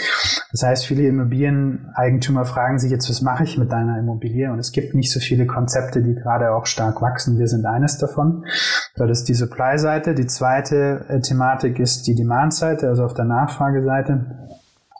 [0.50, 4.50] Das heißt, viele Immobilieneigentümer fragen sich jetzt, was mache ich mit deiner Immobilie?
[4.50, 7.38] Und es gibt nicht so viele Konzepte, die gerade auch stark wachsen.
[7.38, 8.46] Wir sind eines davon.
[8.94, 10.14] Das ist die Supply-Seite.
[10.14, 14.24] Die zweite äh, Thematik ist die Demand-Seite, also auf der Nachfrageseite.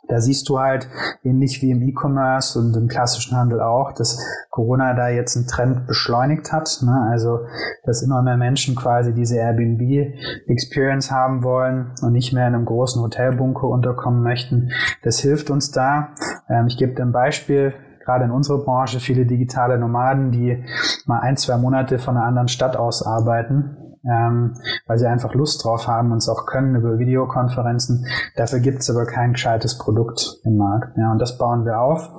[0.07, 0.87] Da siehst du halt,
[1.23, 5.87] ähnlich wie im E-Commerce und im klassischen Handel auch, dass Corona da jetzt einen Trend
[5.87, 6.79] beschleunigt hat.
[6.81, 7.07] Ne?
[7.11, 7.39] Also,
[7.83, 13.01] dass immer mehr Menschen quasi diese Airbnb-Experience haben wollen und nicht mehr in einem großen
[13.01, 14.71] Hotelbunker unterkommen möchten.
[15.03, 16.09] Das hilft uns da.
[16.49, 20.63] Ähm, ich gebe dir ein Beispiel gerade in unserer Branche viele digitale Nomaden, die
[21.05, 25.63] mal ein, zwei Monate von einer anderen Stadt aus arbeiten ähm, weil sie einfach Lust
[25.63, 28.05] drauf haben und es auch können über Videokonferenzen.
[28.35, 30.97] Dafür gibt es aber kein gescheites Produkt im Markt.
[30.97, 32.09] Ja, und das bauen wir auf.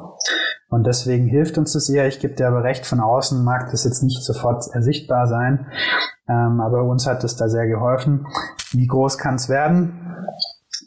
[0.70, 2.06] Und deswegen hilft uns das eher.
[2.06, 5.66] Ich gebe dir aber recht, von außen mag das jetzt nicht sofort sichtbar sein.
[6.28, 8.26] Ähm, aber uns hat es da sehr geholfen.
[8.72, 10.04] Wie groß kann es werden?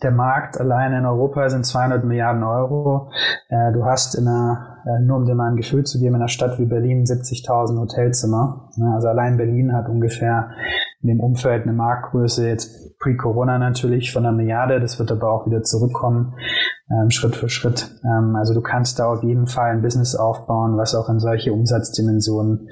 [0.03, 3.11] Der Markt allein in Europa sind 200 Milliarden Euro.
[3.49, 6.21] Äh, du hast in einer, äh, nur um dir mal ein Gefühl zu geben, in
[6.21, 8.69] einer Stadt wie Berlin 70.000 Hotelzimmer.
[8.93, 10.51] Also allein Berlin hat ungefähr
[11.03, 14.79] in dem Umfeld eine Marktgröße jetzt pre-Corona natürlich von einer Milliarde.
[14.79, 16.35] Das wird aber auch wieder zurückkommen,
[16.89, 17.91] ähm, Schritt für Schritt.
[18.03, 21.53] Ähm, also du kannst da auf jeden Fall ein Business aufbauen, was auch in solche
[21.53, 22.69] Umsatzdimensionen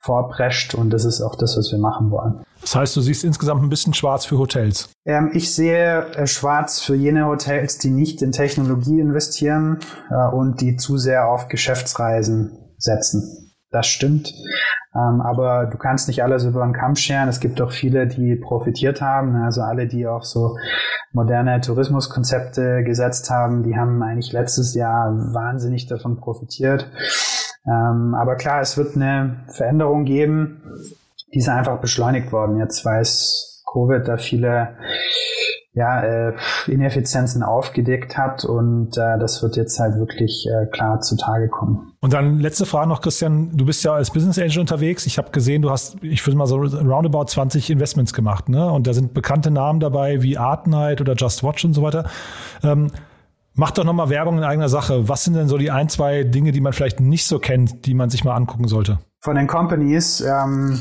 [0.00, 0.74] vorprescht.
[0.74, 2.42] Und das ist auch das, was wir machen wollen.
[2.60, 4.90] Das heißt, du siehst insgesamt ein bisschen schwarz für Hotels.
[5.06, 9.78] Ähm, ich sehe äh, schwarz für jene Hotels, die nicht in Technologie investieren
[10.10, 13.39] äh, und die zu sehr auf Geschäftsreisen setzen.
[13.70, 14.32] Das stimmt.
[14.94, 17.28] Ähm, aber du kannst nicht alles über den Kamm scheren.
[17.28, 19.36] Es gibt auch viele, die profitiert haben.
[19.36, 20.56] Also alle, die auf so
[21.12, 26.90] moderne Tourismuskonzepte gesetzt haben, die haben eigentlich letztes Jahr wahnsinnig davon profitiert.
[27.66, 30.62] Ähm, aber klar, es wird eine Veränderung geben.
[31.32, 32.58] Die ist einfach beschleunigt worden.
[32.58, 34.76] Jetzt weiß Covid da viele
[35.72, 36.32] ja, äh,
[36.66, 41.92] Ineffizienzen aufgedeckt hat und äh, das wird jetzt halt wirklich äh, klar zutage kommen.
[42.00, 43.56] Und dann letzte Frage noch, Christian.
[43.56, 45.06] Du bist ja als Business Angel unterwegs.
[45.06, 48.68] Ich habe gesehen, du hast, ich würde mal so roundabout 20 Investments gemacht, ne?
[48.70, 52.10] Und da sind bekannte Namen dabei wie Art Night oder Just Watch und so weiter.
[52.64, 52.90] Ähm,
[53.54, 55.08] Mach doch nochmal Werbung in eigener Sache.
[55.08, 57.94] Was sind denn so die ein, zwei Dinge, die man vielleicht nicht so kennt, die
[57.94, 59.00] man sich mal angucken sollte?
[59.22, 60.80] Von den Companies, ähm,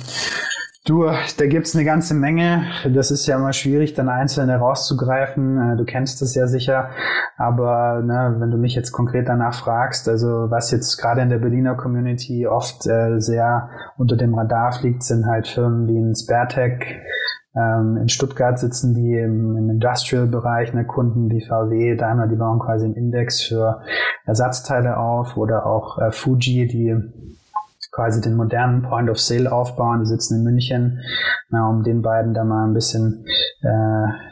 [0.86, 2.64] Du, da gibt's eine ganze Menge.
[2.94, 5.74] Das ist ja immer schwierig, dann einzelne rauszugreifen.
[5.74, 6.90] Äh, du kennst das ja sicher.
[7.38, 11.40] Aber ne, wenn du mich jetzt konkret danach fragst, also was jetzt gerade in der
[11.40, 16.98] Berliner Community oft äh, sehr unter dem Radar fliegt, sind halt Firmen wie ein Sparetech.
[17.56, 22.60] Ähm, in Stuttgart sitzen die im, im Industrial-Bereich, ne, Kunden wie VW, Daimler, die bauen
[22.60, 23.82] quasi einen Index für
[24.26, 26.96] Ersatzteile auf oder auch äh, Fuji, die
[27.92, 30.02] quasi den modernen Point of Sale aufbauen.
[30.02, 31.00] Die sitzen in München,
[31.50, 33.26] na, um den beiden da mal ein bisschen
[33.62, 34.29] äh,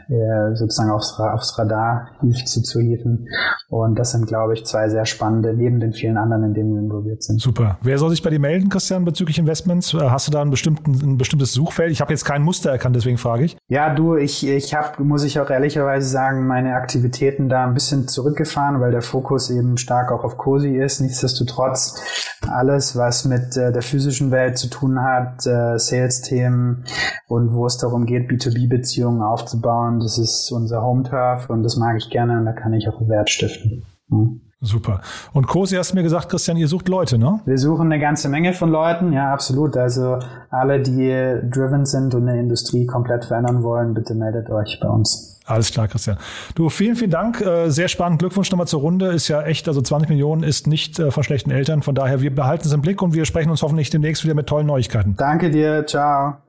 [0.53, 2.09] sozusagen aufs, aufs Radar
[2.45, 3.27] zu, zu hieven.
[3.69, 6.81] Und das sind, glaube ich, zwei sehr spannende, neben den vielen anderen, in denen wir
[6.81, 7.41] involviert sind.
[7.41, 7.77] Super.
[7.81, 9.93] Wer soll sich bei dir melden, Christian, bezüglich Investments?
[9.93, 11.91] Äh, hast du da bestimmten, ein bestimmtes Suchfeld?
[11.91, 13.57] Ich habe jetzt kein Muster erkannt, deswegen frage ich.
[13.67, 18.07] Ja, du, ich, ich habe, muss ich auch ehrlicherweise sagen, meine Aktivitäten da ein bisschen
[18.07, 21.01] zurückgefahren, weil der Fokus eben stark auch auf COSI ist.
[21.01, 22.01] Nichtsdestotrotz
[22.49, 26.85] alles, was mit äh, der physischen Welt zu tun hat, äh, Sales-Themen
[27.27, 32.09] und wo es darum geht, B2B-Beziehungen aufzubauen, das ist unser Home-Turf und das mag ich
[32.09, 33.83] gerne und da kann ich auch Wert stiften.
[34.09, 34.41] Mhm.
[34.59, 35.01] Super.
[35.33, 37.41] Und Cosi hast mir gesagt, Christian, ihr sucht Leute, ne?
[37.45, 39.77] Wir suchen eine ganze Menge von Leuten, ja, absolut.
[39.77, 40.17] Also
[40.49, 41.09] alle, die
[41.51, 45.39] driven sind und eine Industrie komplett verändern wollen, bitte meldet euch bei uns.
[45.45, 46.17] Alles klar, Christian.
[46.55, 47.39] Du, vielen, vielen Dank.
[47.39, 48.19] Äh, sehr spannend.
[48.19, 49.07] Glückwunsch nochmal zur Runde.
[49.07, 51.83] Ist ja echt, also 20 Millionen ist nicht äh, von schlechten Eltern.
[51.83, 54.47] Von daher, wir behalten es im Blick und wir sprechen uns hoffentlich demnächst wieder mit
[54.47, 55.15] tollen Neuigkeiten.
[55.17, 55.85] Danke dir.
[55.85, 56.46] Ciao.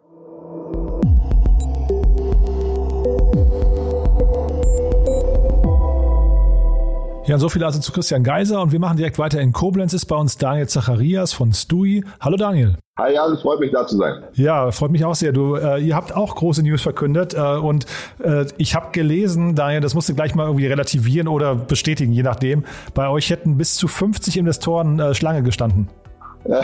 [7.28, 9.92] Ja, so viel also zu Christian Geiser und wir machen direkt weiter in Koblenz.
[9.92, 12.02] Ist bei uns Daniel Zacharias von Stui.
[12.20, 12.76] Hallo Daniel.
[12.96, 14.22] Hi Jan, es freut mich da zu sein.
[14.32, 15.32] Ja, freut mich auch sehr.
[15.32, 17.84] Du, äh, ihr habt auch große News verkündet äh, und
[18.24, 22.22] äh, ich habe gelesen, Daniel, das musst du gleich mal irgendwie relativieren oder bestätigen, je
[22.22, 22.64] nachdem.
[22.94, 25.90] Bei euch hätten bis zu 50 Investoren äh, Schlange gestanden.
[26.48, 26.56] ähm,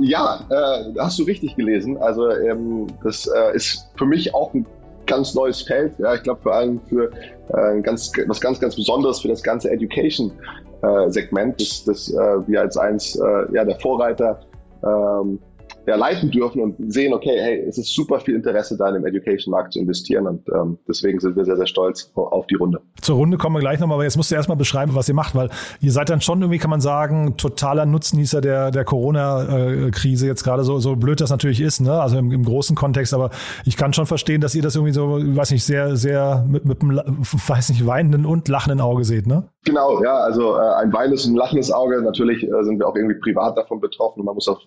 [0.00, 1.98] ja, äh, hast du richtig gelesen.
[1.98, 4.66] Also ähm, das äh, ist für mich auch ein
[5.12, 5.98] ganz neues Feld.
[5.98, 7.10] Ja, ich glaube vor allem für
[7.48, 12.62] äh, ganz, was ganz, ganz Besonderes für das ganze Education-Segment, äh, das, das äh, wir
[12.62, 14.40] als eins äh, ja, der Vorreiter
[14.82, 15.38] ähm,
[15.86, 19.06] ja, leiten dürfen und sehen, okay, hey, es ist super viel Interesse da in dem
[19.06, 22.80] Education-Markt zu investieren und ähm, deswegen sind wir sehr, sehr stolz auf die Runde.
[23.00, 25.34] Zur Runde kommen wir gleich nochmal, aber jetzt musst du erstmal beschreiben, was ihr macht,
[25.34, 30.44] weil ihr seid dann schon irgendwie, kann man sagen, totaler Nutznießer der, der Corona-Krise jetzt
[30.44, 32.00] gerade, so, so blöd das natürlich ist, ne?
[32.00, 33.30] also im, im großen Kontext, aber
[33.64, 36.82] ich kann schon verstehen, dass ihr das irgendwie so, weiß nicht, sehr, sehr mit, mit
[36.82, 36.98] einem,
[37.48, 39.48] weiß nicht, weinenden und lachenden Auge seht, ne?
[39.64, 42.02] Genau, ja, also äh, ein weinendes und lachendes Auge.
[42.02, 44.24] Natürlich äh, sind wir auch irgendwie privat davon betroffen.
[44.24, 44.58] Man muss auf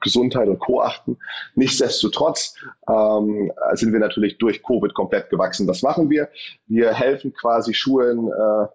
[0.00, 0.80] Gesundheit und Co.
[0.82, 1.18] achten.
[1.54, 2.54] Nichtsdestotrotz
[2.88, 5.66] ähm, sind wir natürlich durch Covid komplett gewachsen.
[5.68, 6.28] Was machen wir?
[6.66, 8.66] Wir helfen quasi Schulen, äh,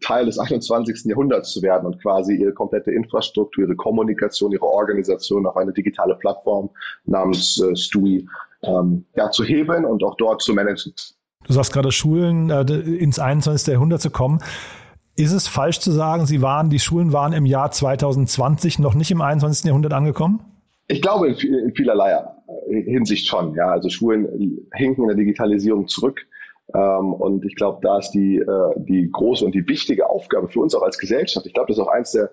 [0.00, 1.04] Teil des 21.
[1.04, 6.16] Jahrhunderts zu werden und quasi ihre komplette Infrastruktur, ihre Kommunikation, ihre Organisation auf eine digitale
[6.16, 6.70] Plattform
[7.04, 8.26] namens äh, Stui
[8.62, 10.92] ähm, ja, zu hebeln und auch dort zu managen.
[11.46, 13.72] Du sagst gerade Schulen äh, ins 21.
[13.72, 14.40] Jahrhundert zu kommen.
[15.16, 19.12] Ist es falsch zu sagen, sie waren, die Schulen waren im Jahr 2020 noch nicht
[19.12, 19.66] im 21.
[19.66, 20.40] Jahrhundert angekommen?
[20.88, 22.22] Ich glaube in, vielerlei
[22.68, 23.54] Hinsicht schon.
[23.54, 26.20] Ja, also Schulen hinken in der Digitalisierung zurück.
[26.74, 30.60] Ähm, und ich glaube, da ist die, äh, die große und die wichtige Aufgabe für
[30.60, 31.46] uns auch als Gesellschaft.
[31.46, 32.30] Ich glaube, das ist auch eines der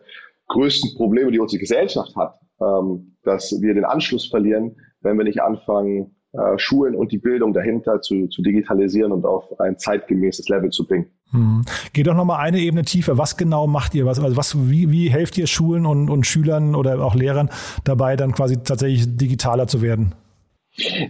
[0.48, 5.42] größten Probleme, die unsere Gesellschaft hat, ähm, dass wir den Anschluss verlieren, wenn wir nicht
[5.42, 10.70] anfangen, äh, Schulen und die Bildung dahinter zu, zu digitalisieren und auf ein zeitgemäßes Level
[10.70, 11.12] zu bringen.
[11.32, 11.64] Hm.
[11.94, 13.18] Geht doch nochmal eine Ebene tiefer.
[13.18, 14.06] Was genau macht ihr?
[14.06, 17.50] Was, also was, wie, wie helft ihr Schulen und, und Schülern oder auch Lehrern
[17.84, 20.14] dabei, dann quasi tatsächlich digitaler zu werden?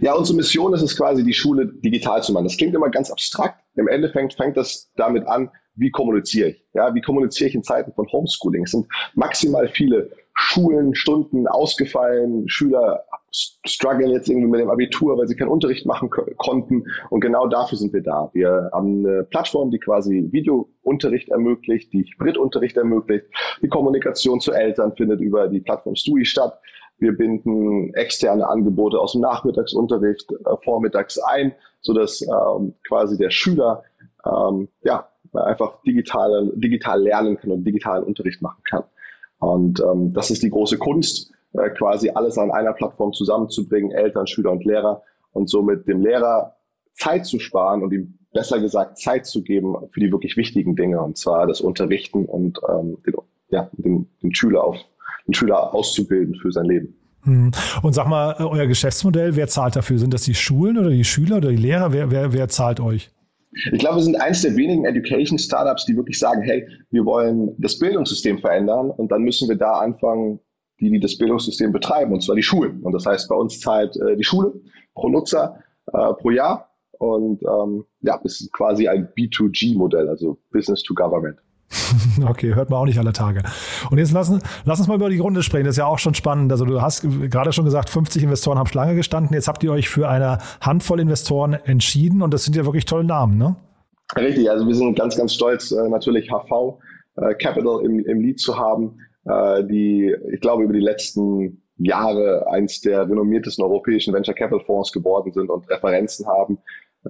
[0.00, 2.44] Ja, unsere Mission ist es quasi, die Schule digital zu machen.
[2.44, 3.62] Das klingt immer ganz abstrakt.
[3.76, 6.64] Im Endeffekt fängt das damit an, wie kommuniziere ich?
[6.74, 8.64] Ja, wie kommuniziere ich in Zeiten von Homeschooling?
[8.64, 15.26] Es sind maximal viele Schulen, Stunden ausgefallen, Schüler strugglen jetzt irgendwie mit dem Abitur, weil
[15.26, 16.84] sie keinen Unterricht machen konnten.
[17.10, 18.30] Und genau dafür sind wir da.
[18.34, 23.26] Wir haben eine Plattform, die quasi Videounterricht ermöglicht, die Hybridunterricht ermöglicht.
[23.62, 26.58] Die Kommunikation zu Eltern findet über die Plattform Stui statt.
[26.98, 33.82] Wir binden externe Angebote aus dem Nachmittagsunterricht äh, vormittags ein, sodass ähm, quasi der Schüler
[34.24, 38.84] ähm, ja, einfach digital, digital lernen kann und digitalen Unterricht machen kann.
[39.38, 44.26] Und ähm, das ist die große Kunst, äh, quasi alles an einer Plattform zusammenzubringen, Eltern,
[44.26, 46.56] Schüler und Lehrer und somit dem Lehrer
[46.94, 51.00] Zeit zu sparen und ihm besser gesagt Zeit zu geben für die wirklich wichtigen Dinge,
[51.02, 53.14] und zwar das Unterrichten und ähm, den,
[53.48, 54.76] ja, den, den Schüler auf
[55.26, 56.96] den Schüler auszubilden für sein Leben.
[57.24, 57.52] Hm.
[57.82, 59.98] Und sag mal, äh, euer Geschäftsmodell, wer zahlt dafür?
[59.98, 61.92] Sind das die Schulen oder die Schüler oder die Lehrer?
[61.92, 63.10] Wer, wer, wer zahlt euch?
[63.70, 67.78] Ich glaube, wir sind eines der wenigen Education-Startups, die wirklich sagen, hey, wir wollen das
[67.78, 70.40] Bildungssystem verändern und dann müssen wir da anfangen,
[70.82, 72.82] die, die das Bildungssystem betreiben, und zwar die Schulen.
[72.82, 74.52] Und das heißt, bei uns zahlt äh, die Schule
[74.94, 76.68] pro Nutzer äh, pro Jahr
[76.98, 81.38] und ähm, ja, es ist quasi ein B2G-Modell, also Business to Government.
[82.28, 83.42] Okay, hört man auch nicht alle Tage.
[83.90, 84.30] Und jetzt lass,
[84.64, 85.64] lass uns mal über die Runde sprechen.
[85.64, 86.52] Das ist ja auch schon spannend.
[86.52, 89.34] Also du hast gerade schon gesagt, 50 Investoren haben Schlange gestanden.
[89.34, 93.04] Jetzt habt ihr euch für eine Handvoll Investoren entschieden und das sind ja wirklich tolle
[93.04, 93.56] Namen, ne?
[94.16, 96.78] Richtig, also wir sind ganz, ganz stolz, äh, natürlich HV
[97.16, 98.98] äh, Capital im, im Lead zu haben.
[99.24, 104.92] Äh, die, ich glaube, über die letzten Jahre eins der renommiertesten europäischen Venture Capital Fonds
[104.92, 106.58] geworden sind und Referenzen haben,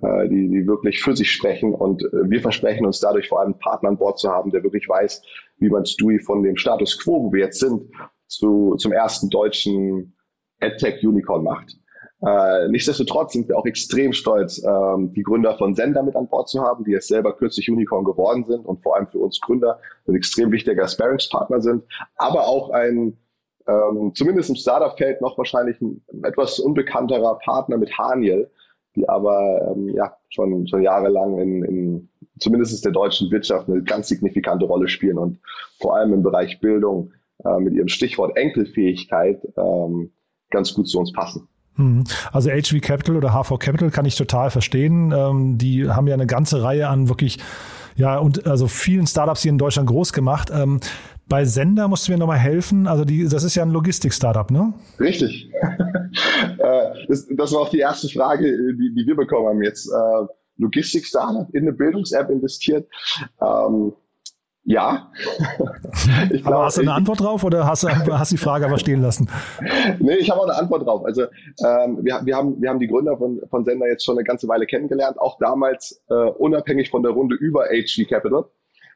[0.01, 1.75] äh, die, die wirklich für sich sprechen.
[1.75, 4.63] Und äh, wir versprechen uns dadurch vor allem einen Partner an Bord zu haben, der
[4.63, 5.23] wirklich weiß,
[5.59, 7.91] wie man Stewie von dem Status quo, wo wir jetzt sind,
[8.27, 10.17] zu, zum ersten deutschen
[10.61, 11.77] EdTech-Unicorn macht.
[12.25, 16.49] Äh, nichtsdestotrotz sind wir auch extrem stolz, ähm, die Gründer von Sender mit an Bord
[16.49, 19.81] zu haben, die jetzt selber kürzlich Unicorn geworden sind und vor allem für uns Gründer
[20.07, 21.83] ein extrem wichtiger Sparringspartner sind,
[22.17, 23.19] aber auch ein
[23.67, 28.51] ähm, zumindest im Startup-Feld noch wahrscheinlich ein etwas unbekannterer Partner mit Haniel,
[28.95, 32.09] die aber ähm, ja schon schon jahrelang in, in
[32.39, 35.39] zumindest der deutschen Wirtschaft eine ganz signifikante Rolle spielen und
[35.81, 37.13] vor allem im Bereich Bildung
[37.45, 40.13] äh, mit ihrem Stichwort Enkelfähigkeit ähm,
[40.51, 41.49] ganz gut zu uns passen.
[41.77, 42.05] Mhm.
[42.33, 45.13] Also HV Capital oder HV Capital kann ich total verstehen.
[45.13, 47.39] Ähm, die haben ja eine ganze Reihe an wirklich,
[47.97, 50.51] ja, und also vielen Startups hier in Deutschland groß gemacht.
[50.55, 50.81] Ähm,
[51.29, 52.87] bei Sender musst du mir nochmal helfen.
[52.87, 54.73] Also die, das ist ja ein Logistik-Startup, ne?
[55.01, 55.51] Richtig.
[56.59, 59.89] Äh, das, war auch die erste Frage, die, die wir bekommen haben jetzt.
[59.89, 60.27] Äh,
[60.59, 62.87] Logistik-Startup in eine Bildungs-App investiert.
[63.41, 63.95] Ähm,
[64.65, 65.11] ja.
[66.31, 68.79] ich glaub, aber hast du eine Antwort drauf oder hast du hast die Frage aber
[68.79, 69.29] stehen lassen?
[69.99, 71.05] nee, ich habe auch eine Antwort drauf.
[71.05, 74.25] Also ähm, wir, wir, haben, wir haben die Gründer von, von Sender jetzt schon eine
[74.25, 78.45] ganze Weile kennengelernt, auch damals äh, unabhängig von der Runde über HG Capital.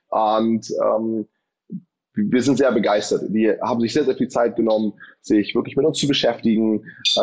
[0.08, 1.26] Und ähm,
[2.14, 3.24] wir sind sehr begeistert.
[3.28, 6.84] Die haben sich sehr, sehr viel Zeit genommen, sich wirklich mit uns zu beschäftigen,
[7.16, 7.20] äh,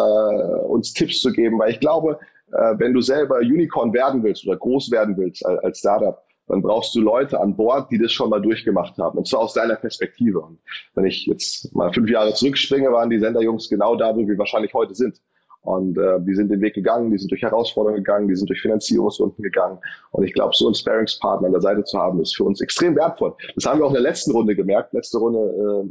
[0.67, 2.19] uns Tipps zu geben, weil ich glaube,
[2.51, 6.61] äh, wenn du selber Unicorn werden willst oder groß werden willst als, als Startup, dann
[6.61, 9.17] brauchst du Leute an Bord, die das schon mal durchgemacht haben.
[9.17, 10.39] Und zwar aus deiner Perspektive.
[10.41, 10.59] Und
[10.95, 14.73] wenn ich jetzt mal fünf Jahre zurückspringe, waren die Senderjungs genau da, wo wir wahrscheinlich
[14.73, 15.19] heute sind.
[15.63, 18.61] Und äh, die sind den Weg gegangen, die sind durch Herausforderungen gegangen, die sind durch
[18.61, 19.79] Finanzierungsrunden gegangen.
[20.11, 22.97] Und ich glaube, so einen Sparingspartner an der Seite zu haben, ist für uns extrem
[22.97, 23.33] wertvoll.
[23.55, 24.93] Das haben wir auch in der letzten Runde gemerkt.
[24.93, 25.39] Letzte Runde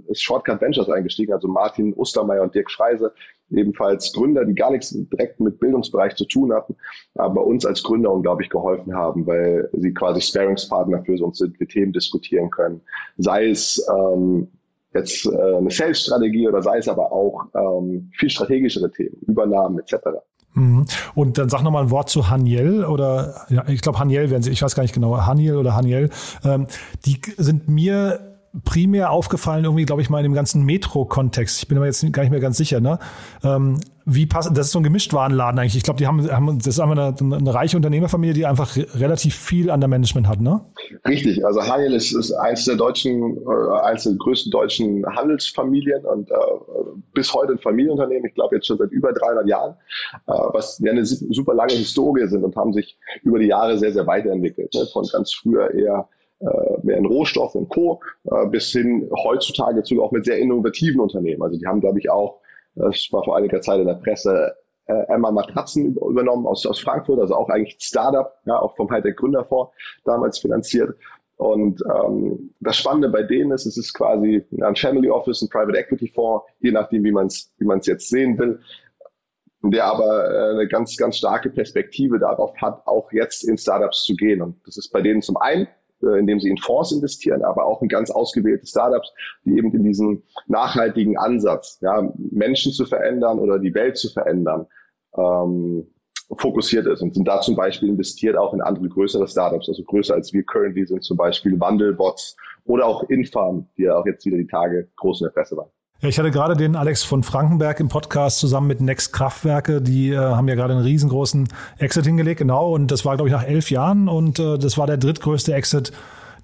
[0.06, 3.14] äh, ist Shortcut Ventures eingestiegen, also Martin Ostermeier und Dirk Schreise,
[3.52, 6.76] ebenfalls Gründer, die gar nichts direkt mit Bildungsbereich zu tun hatten,
[7.14, 11.68] aber uns als Gründer unglaublich geholfen haben, weil sie quasi Sparingspartner für uns sind, wir
[11.68, 12.80] Themen diskutieren können.
[13.18, 14.48] Sei es ähm,
[14.94, 19.96] jetzt äh, eine Sales-Strategie oder sei es aber auch ähm, viel strategischere Themen, Übernahmen etc.
[20.54, 20.84] Mhm.
[21.14, 24.42] Und dann sag noch mal ein Wort zu Haniel oder ja, ich glaube Haniel werden
[24.42, 26.10] sie, ich weiß gar nicht genau, Haniel oder Haniel.
[26.44, 26.66] Ähm,
[27.06, 28.31] die sind mir
[28.64, 31.62] primär aufgefallen, irgendwie, glaube ich, mal in dem ganzen Metro-Kontext.
[31.62, 32.98] Ich bin aber jetzt gar nicht mehr ganz sicher, ne?
[33.42, 35.76] Ähm, wie passt, das ist so ein Gemischtwarenladen eigentlich.
[35.76, 39.36] Ich glaube, die haben, haben, das ist einfach eine, eine reiche Unternehmerfamilie, die einfach relativ
[39.36, 40.60] viel an der Management hat, ne?
[41.06, 41.44] Richtig.
[41.46, 46.34] Also Haniel ist, ist eins der deutschen, äh, eins der größten deutschen Handelsfamilien und äh,
[47.14, 48.26] bis heute ein Familienunternehmen.
[48.26, 49.76] Ich glaube jetzt schon seit über 300 Jahren,
[50.26, 53.92] äh, was ja eine super lange Historie sind und haben sich über die Jahre sehr,
[53.92, 54.74] sehr weiterentwickelt.
[54.74, 54.86] Ne?
[54.92, 56.08] Von ganz früher eher
[56.42, 58.00] äh, mehr in Rohstoff und Co.
[58.24, 61.42] Äh, bis hin heutzutage zu auch mit sehr innovativen Unternehmen.
[61.42, 62.40] Also die haben, glaube ich, auch,
[62.74, 64.54] das war vor einiger Zeit in der Presse,
[64.86, 69.16] äh, Emma Matratzen übernommen aus, aus Frankfurt, also auch eigentlich Startup, ja, auch vom Hightech
[69.16, 69.72] Gründerfonds
[70.04, 70.96] damals finanziert.
[71.36, 75.78] Und ähm, das Spannende bei denen ist, es ist quasi ein Family Office, ein Private
[75.78, 78.60] Equity Fonds, je nachdem, wie man es wie man's jetzt sehen will,
[79.62, 84.14] der aber äh, eine ganz, ganz starke Perspektive darauf hat, auch jetzt in Startups zu
[84.14, 84.42] gehen.
[84.42, 85.68] Und das ist bei denen zum einen äh,
[86.02, 89.12] indem sie in Fonds investieren, aber auch in ganz ausgewählte Startups,
[89.44, 94.66] die eben in diesen nachhaltigen Ansatz, ja, Menschen zu verändern oder die Welt zu verändern,
[95.16, 95.86] ähm,
[96.38, 100.14] fokussiert ist und sind da zum Beispiel investiert auch in andere größere Startups, also größer
[100.14, 104.38] als wir currently sind, zum Beispiel Wandelbots oder auch Infarm, die ja auch jetzt wieder
[104.38, 105.70] die Tage groß in der Presse waren.
[106.02, 109.80] Ja, ich hatte gerade den Alex von Frankenberg im Podcast zusammen mit Next Kraftwerke.
[109.80, 111.46] Die äh, haben ja gerade einen riesengroßen
[111.78, 112.74] Exit hingelegt, genau.
[112.74, 114.08] Und das war, glaube ich, nach elf Jahren.
[114.08, 115.92] Und äh, das war der drittgrößte Exit,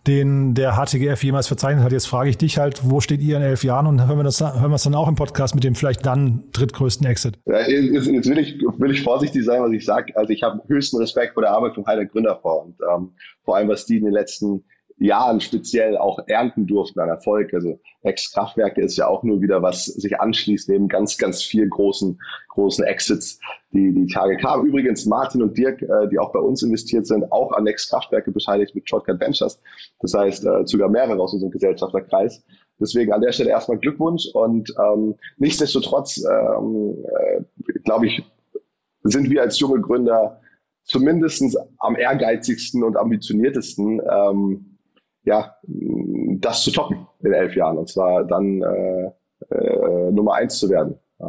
[0.07, 1.91] den der HTGF jemals verzeichnet hat.
[1.91, 3.89] Jetzt frage ich dich halt, wo steht ihr in elf Jahren?
[3.89, 6.45] Und hören wir das, hören wir es dann auch im Podcast mit dem vielleicht dann
[6.53, 7.41] drittgrößten Exit?
[7.47, 10.17] Ja, jetzt, jetzt will, ich, will ich vorsichtig sein, was ich sage.
[10.17, 13.11] Also ich habe höchsten Respekt vor der Arbeit vom Heiler Gründerfonds und ähm,
[13.43, 14.63] vor allem, was die in den letzten
[15.41, 17.53] speziell auch ernten durften an Erfolg.
[17.55, 22.19] Also Ex-Kraftwerke ist ja auch nur wieder, was sich anschließt, neben ganz, ganz viel großen,
[22.49, 23.39] großen Exits,
[23.73, 24.67] die die Tage kamen.
[24.67, 28.75] Übrigens Martin und Dirk, äh, die auch bei uns investiert sind, auch an Ex-Kraftwerke beteiligt
[28.75, 29.61] mit Shortcut Ventures.
[30.01, 32.45] Das heißt, äh, sogar mehrere aus unserem Gesellschafterkreis.
[32.81, 38.23] Deswegen an der Stelle erstmal Glückwunsch und ähm, nichtsdestotrotz, ähm, äh, glaube ich,
[39.03, 40.41] sind wir als junge Gründer
[40.85, 44.78] zumindestens am ehrgeizigsten und ambitioniertesten, ähm,
[45.25, 47.79] ja, das zu toppen in elf Jahren.
[47.79, 49.11] Und zwar dann äh,
[49.55, 50.99] äh, Nummer eins zu werden.
[51.19, 51.25] Äh,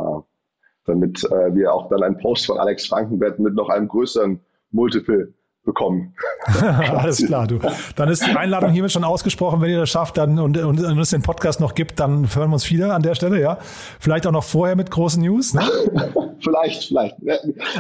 [0.85, 4.39] damit äh, wir auch dann einen Post von Alex Frankenbett mit noch einem größeren
[4.71, 5.33] Multiple
[5.63, 6.15] bekommen.
[6.61, 7.59] Alles klar, du.
[7.95, 9.61] Dann ist die Einladung hiermit schon ausgesprochen.
[9.61, 12.49] Wenn ihr das schafft dann und, und, und es den Podcast noch gibt, dann hören
[12.49, 13.59] wir uns wieder an der Stelle, ja.
[13.99, 15.53] Vielleicht auch noch vorher mit großen News.
[15.53, 15.61] Ne?
[16.39, 17.17] vielleicht, vielleicht.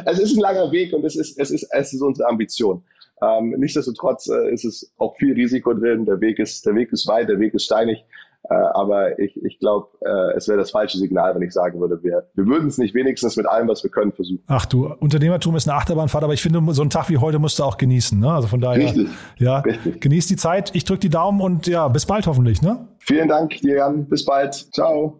[0.05, 2.83] Es ist ein langer Weg und es ist, es ist, es ist unsere Ambition.
[3.21, 6.05] Ähm, nichtsdestotrotz äh, ist es auch viel Risiko drin.
[6.05, 8.05] Der Weg ist, der Weg ist weit, der Weg ist steinig.
[8.43, 12.01] Äh, aber ich, ich glaube, äh, es wäre das falsche Signal, wenn ich sagen würde,
[12.01, 14.43] wir, wir würden es nicht wenigstens mit allem, was wir können, versuchen.
[14.47, 17.59] Ach du, Unternehmertum ist eine Achterbahnfahrt, aber ich finde, so einen Tag wie heute musst
[17.59, 18.17] du auch genießen.
[18.17, 18.31] Ne?
[18.31, 19.09] Also von daher, Richtig.
[19.37, 19.99] ja, Richtig.
[19.99, 20.73] genieß die Zeit.
[20.73, 22.61] Ich drücke die Daumen und ja, bis bald hoffentlich.
[22.61, 22.87] Ne?
[22.99, 24.07] Vielen Dank Jan.
[24.07, 24.53] Bis bald.
[24.73, 25.19] Ciao.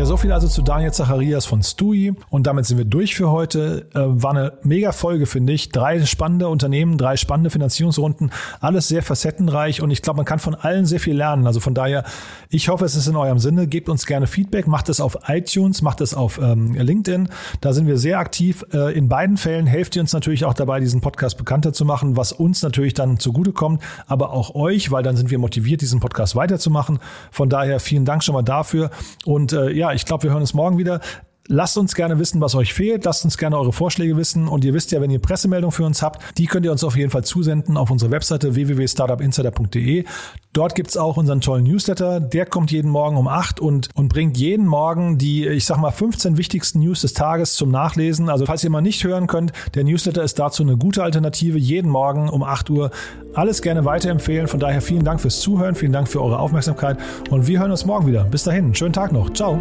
[0.00, 2.14] Ja, so viel also zu Daniel Zacharias von Stui.
[2.30, 3.86] Und damit sind wir durch für heute.
[3.94, 5.68] Äh, war eine mega Folge, finde ich.
[5.72, 8.32] Drei spannende Unternehmen, drei spannende Finanzierungsrunden.
[8.60, 11.46] Alles sehr facettenreich und ich glaube, man kann von allen sehr viel lernen.
[11.46, 12.04] Also von daher,
[12.48, 13.66] ich hoffe, es ist in eurem Sinne.
[13.66, 14.66] Gebt uns gerne Feedback.
[14.66, 17.28] Macht es auf iTunes, macht es auf ähm, LinkedIn.
[17.60, 18.64] Da sind wir sehr aktiv.
[18.72, 22.16] Äh, in beiden Fällen helft ihr uns natürlich auch dabei, diesen Podcast bekannter zu machen,
[22.16, 26.36] was uns natürlich dann zugutekommt, aber auch euch, weil dann sind wir motiviert, diesen Podcast
[26.36, 27.00] weiterzumachen.
[27.30, 28.90] Von daher vielen Dank schon mal dafür.
[29.26, 31.00] Und äh, ich glaube, wir hören uns morgen wieder.
[31.52, 33.04] Lasst uns gerne wissen, was euch fehlt.
[33.04, 34.46] Lasst uns gerne eure Vorschläge wissen.
[34.46, 36.94] Und ihr wisst ja, wenn ihr Pressemeldungen für uns habt, die könnt ihr uns auf
[36.94, 40.04] jeden Fall zusenden auf unsere Webseite www.startupinsider.de.
[40.52, 42.20] Dort gibt's auch unseren tollen Newsletter.
[42.20, 45.90] Der kommt jeden Morgen um acht und, und bringt jeden Morgen die, ich sag mal,
[45.90, 48.28] 15 wichtigsten News des Tages zum Nachlesen.
[48.28, 51.58] Also falls ihr mal nicht hören könnt, der Newsletter ist dazu eine gute Alternative.
[51.58, 52.92] Jeden Morgen um acht Uhr.
[53.34, 54.46] Alles gerne weiterempfehlen.
[54.46, 55.74] Von daher vielen Dank fürs Zuhören.
[55.74, 56.96] Vielen Dank für eure Aufmerksamkeit.
[57.28, 58.22] Und wir hören uns morgen wieder.
[58.22, 58.72] Bis dahin.
[58.72, 59.32] Schönen Tag noch.
[59.32, 59.60] Ciao.